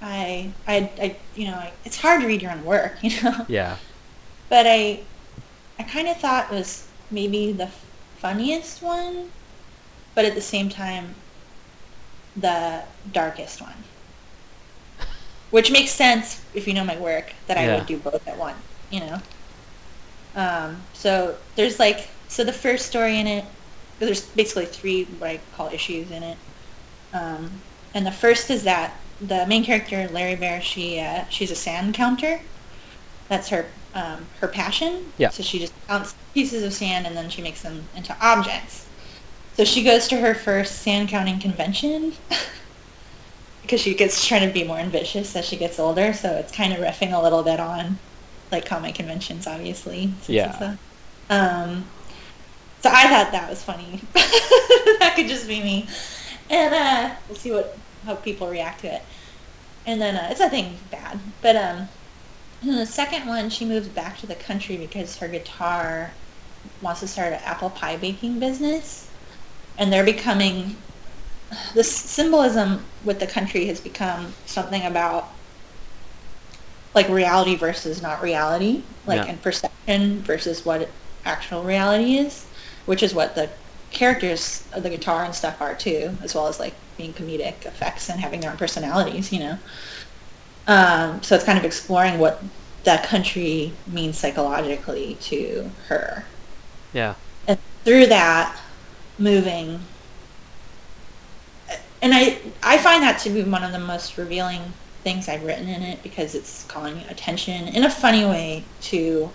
[0.00, 3.46] I I, I you know I, it's hard to read your own work, you know.
[3.48, 3.78] Yeah.
[4.48, 5.08] But I
[5.78, 7.68] I kind of thought it was maybe the
[8.16, 9.32] funniest one,
[10.14, 11.22] but at the same time
[12.36, 13.84] the darkest one.
[15.50, 17.74] Which makes sense if you know my work that I Yeah.
[17.76, 18.58] would do both at once,
[18.90, 19.22] you know.
[20.34, 23.44] Um, so there's like so the first story in it
[23.98, 26.38] there's basically three what I call issues in it.
[27.12, 27.62] Um,
[27.94, 31.94] and the first is that the main character Larry Bear she uh, she's a sand
[31.94, 32.40] counter.
[33.28, 35.12] That's her um, her passion.
[35.18, 35.30] Yeah.
[35.30, 38.86] So she just counts pieces of sand and then she makes them into objects.
[39.56, 42.12] So she goes to her first sand counting convention
[43.62, 46.12] because she gets trying to be more ambitious as she gets older.
[46.12, 47.98] So it's kind of riffing a little bit on
[48.50, 50.12] like comic conventions, obviously.
[50.26, 50.76] Yeah.
[51.30, 51.84] a- um,
[52.80, 54.00] so I thought that was funny.
[54.12, 55.88] that could just be me.
[56.50, 59.02] And uh, we'll see what how people react to it.
[59.86, 61.88] And then uh, it's nothing bad, but um,
[62.62, 66.10] the second one, she moves back to the country because her guitar
[66.80, 69.10] wants to start an apple pie baking business,
[69.78, 70.76] and they're becoming.
[71.74, 75.28] The symbolism with the country has become something about
[76.94, 79.26] like reality versus not reality, like Yeah.
[79.26, 80.88] and perception versus what
[81.24, 82.46] actual reality is,
[82.86, 83.50] which is what the
[83.90, 88.08] characters of the guitar and stuff are too, as well as like being comedic effects
[88.08, 89.58] and having their own personalities, you know.
[90.66, 92.42] Um, so it's kind of exploring what
[92.84, 96.24] that country means psychologically to her.
[96.92, 97.14] Yeah.
[97.46, 98.58] And through that,
[99.18, 99.80] moving.
[102.02, 104.60] And I, I find that to be one of the most revealing
[105.02, 109.30] things I've written in it because it's calling attention in a funny way to,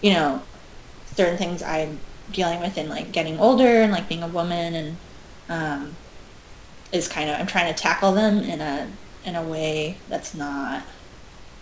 [0.00, 0.42] you know,
[1.14, 1.98] certain things I'm
[2.32, 4.96] dealing with in like getting older and like being a woman and
[5.48, 5.96] um,
[6.94, 8.90] is kind of I'm trying to tackle them in a
[9.24, 10.82] in a way that's not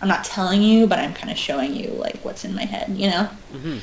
[0.01, 2.89] I'm not telling you, but I'm kind of showing you like what's in my head,
[2.89, 3.23] you know.
[3.51, 3.77] hmm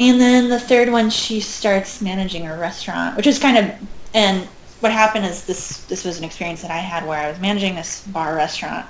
[0.00, 4.48] And then the third one, she starts managing a restaurant, which is kind of, and
[4.80, 7.76] what happened is this, this was an experience that I had where I was managing
[7.76, 8.86] this bar restaurant.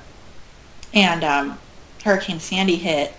[0.94, 1.58] And um,
[2.02, 3.12] Hurricane Sandy hit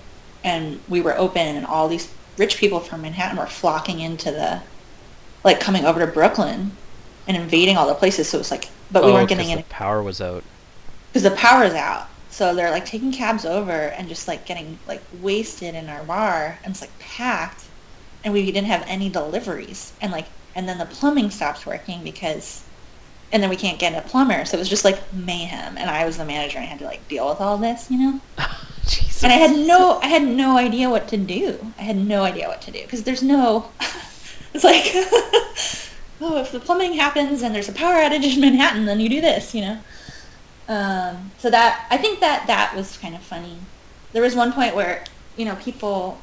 [0.43, 4.63] and we were open and all these rich people from Manhattan were flocking into the,
[5.43, 6.71] like coming over to Brooklyn
[7.29, 8.27] and invading all the places.
[8.27, 10.43] So it was like, but we oh, weren't getting any, the power was out.
[11.09, 12.07] because the power's out.
[12.31, 16.57] So they're like taking cabs over and just like getting like wasted in our bar
[16.63, 17.65] and it's like packed
[18.23, 20.25] and we didn't have any deliveries and like
[20.55, 22.63] and then the plumbing stops working because
[23.31, 24.43] and then we can't get a plumber.
[24.45, 25.77] So it was just like mayhem.
[25.77, 27.97] And I was the manager and I had to like deal with all this, you
[27.97, 28.21] know?
[28.87, 29.23] Jesus.
[29.23, 31.59] And I had no, I had no idea what to do.
[31.77, 33.69] I had no idea what to do because there's no,
[34.53, 34.95] it's like,
[36.21, 39.21] oh, if the plumbing happens and there's a power outage in Manhattan, then you do
[39.21, 39.79] this, you know?
[40.67, 43.57] Um, so that, I think that that was kind of funny.
[44.13, 45.03] There was one point where,
[45.37, 46.19] you know, people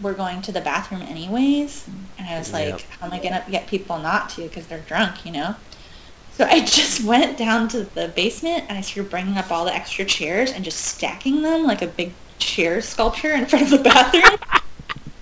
[0.00, 1.88] were going to the bathroom anyways.
[2.18, 2.80] And I was like, Yep.
[3.00, 5.56] how am I going to get people not to because they're drunk, you know?
[6.32, 9.74] So I just went down to the basement and I started bringing up all the
[9.74, 13.78] extra chairs and just stacking them like a big chair sculpture in front of the
[13.78, 14.38] bathroom.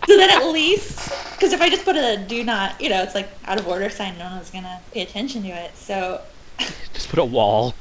[0.07, 3.15] so then at least, because if I just put a do not, you know, it's
[3.15, 5.77] like out of order sign, no one's going to pay attention to it.
[5.77, 6.21] So
[6.95, 7.75] Just put a wall.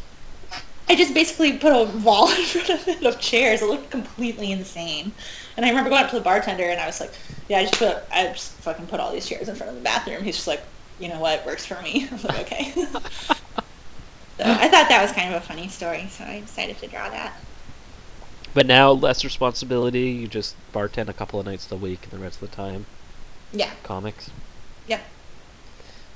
[0.88, 3.62] I just basically put a wall in front of it of chairs.
[3.62, 5.12] It looked completely insane.
[5.58, 7.12] And I remember going up to the bartender and I was like,
[7.48, 9.82] yeah, I just put, I just fucking put all these chairs in front of the
[9.82, 10.24] bathroom.
[10.24, 10.62] He's just like,
[11.00, 12.08] you know what, works for me.
[12.12, 12.72] I was like, okay.
[12.72, 12.88] so
[14.40, 17.34] I thought that was kind of a funny story, so I decided to draw that.
[18.56, 20.10] But now less responsibility.
[20.10, 22.86] You just bartend a couple of nights a week, and the rest of the time
[23.52, 23.70] Yeah.
[23.84, 24.32] comics.
[24.88, 25.02] Yeah,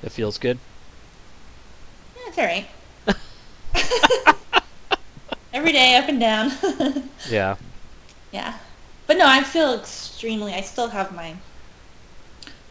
[0.01, 0.57] It feels good.
[2.15, 2.67] Yeah, it's all right.
[5.53, 6.51] Every day, up and down.
[7.29, 7.57] Yeah.
[8.31, 8.57] yeah.
[9.05, 11.35] But no, I feel extremely, I still have my,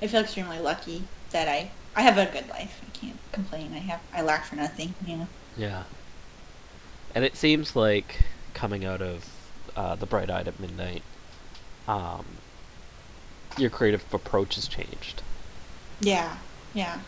[0.00, 1.02] I feel extremely lucky
[1.32, 2.80] that I, I have a good life.
[2.86, 3.72] I can't complain.
[3.74, 5.28] I have, I lack for nothing, you know.
[5.58, 5.82] Yeah.
[7.14, 8.22] And it seems like
[8.54, 9.26] coming out of
[9.76, 11.02] uh, the Bright Eyed at Midnight,
[11.86, 12.24] um,
[13.56, 15.22] your creative approach has changed.
[16.00, 16.36] Yeah,
[16.74, 16.98] yeah.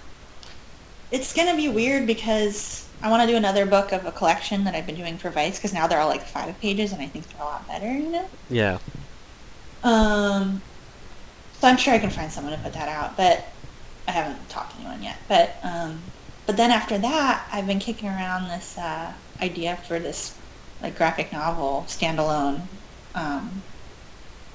[1.10, 4.74] It's gonna be weird because I want to do another book of a collection that
[4.74, 7.28] I've been doing for Vice because now they're all like five pages and I think
[7.28, 8.28] they're a lot better, you know.
[8.50, 8.78] Yeah.
[9.82, 10.60] Um,
[11.58, 13.46] so I'm sure I can find someone to put that out, but
[14.06, 15.16] I haven't talked to anyone yet.
[15.28, 16.00] But um,
[16.46, 20.36] but then after that, I've been kicking around this uh, idea for this
[20.82, 22.62] like graphic novel standalone,
[23.14, 23.62] um,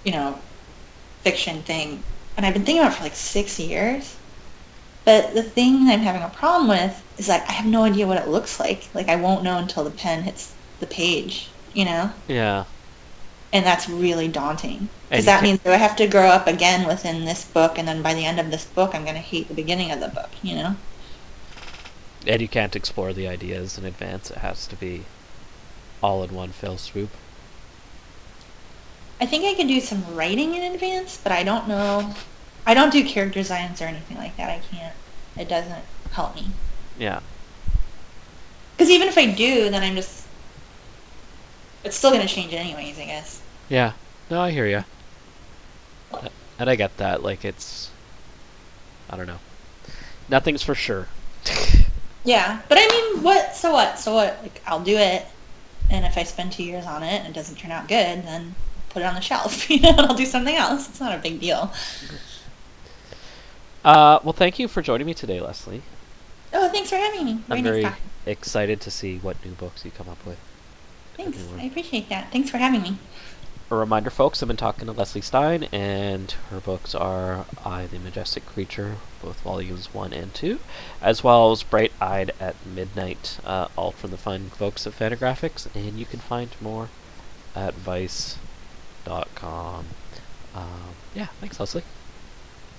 [0.04, 0.38] you know,
[1.22, 2.04] fiction thing,
[2.38, 4.16] and I've been thinking about it for like six years.
[5.06, 8.18] But the thing I'm having a problem with is like I have no idea what
[8.18, 8.88] it looks like.
[8.94, 12.66] Like I won't know until the pen hits the page, you know Yeah.
[13.54, 17.26] and that's really daunting because that means that I have to grow up again within
[17.26, 19.54] this book, and then by the end of this book, I'm going to hate the
[19.54, 20.30] beginning of the book.
[20.42, 20.76] You know?
[22.28, 24.32] And you can't explore the ideas in advance.
[24.32, 25.06] It has to be
[26.06, 27.10] all in one fell swoop.
[29.20, 32.14] I think I can do some writing in advance, but I don't know.
[32.68, 34.52] I don't do character designs or anything like that.
[34.52, 34.94] I can't.
[35.36, 36.48] It doesn't help me.
[37.00, 37.22] Yeah.
[38.78, 40.28] Because even if I do, then I'm just.
[41.84, 43.42] It's still going to change anyways, I guess.
[43.70, 43.94] Yeah.
[44.30, 44.84] No, I hear you.
[46.60, 47.24] And I get that.
[47.24, 47.90] Like, it's.
[49.10, 49.40] I don't know.
[50.30, 51.08] Nothing's for sure.
[52.26, 53.56] Yeah, but I mean, what?
[53.56, 54.00] So what?
[54.00, 54.40] So what?
[54.42, 55.28] Like, I'll do it,
[55.90, 58.56] and if I spend two years on it and it doesn't turn out good, then
[58.90, 59.70] put it on the shelf.
[59.70, 60.90] You know, and I'll do something else.
[60.90, 61.72] It's not a big deal.
[63.84, 65.84] Uh, well, thank you for joining me today, Leslie.
[66.54, 67.34] Oh, thanks for having me.
[67.48, 67.88] Very I'm very
[68.26, 70.40] excited to see what new books you come up with.
[71.18, 71.38] Thanks.
[71.38, 71.60] everyone.
[71.60, 72.32] I appreciate that.
[72.32, 72.98] Thanks for having me.
[73.72, 77.92] A reminder, folks, I've been talking to Leslie Stein, and her books are Eye of
[77.92, 80.60] the Majestic Creature, both volumes 1 and 2,
[81.02, 85.68] as well as Bright Eyed at Midnight, uh, all from the fine folks at Fantagraphics,
[85.74, 86.90] and you can find more
[87.56, 88.38] at vice.com.
[90.54, 91.84] Um, yeah, thanks, Leslie.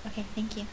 [0.05, 0.67] Okay, thank you.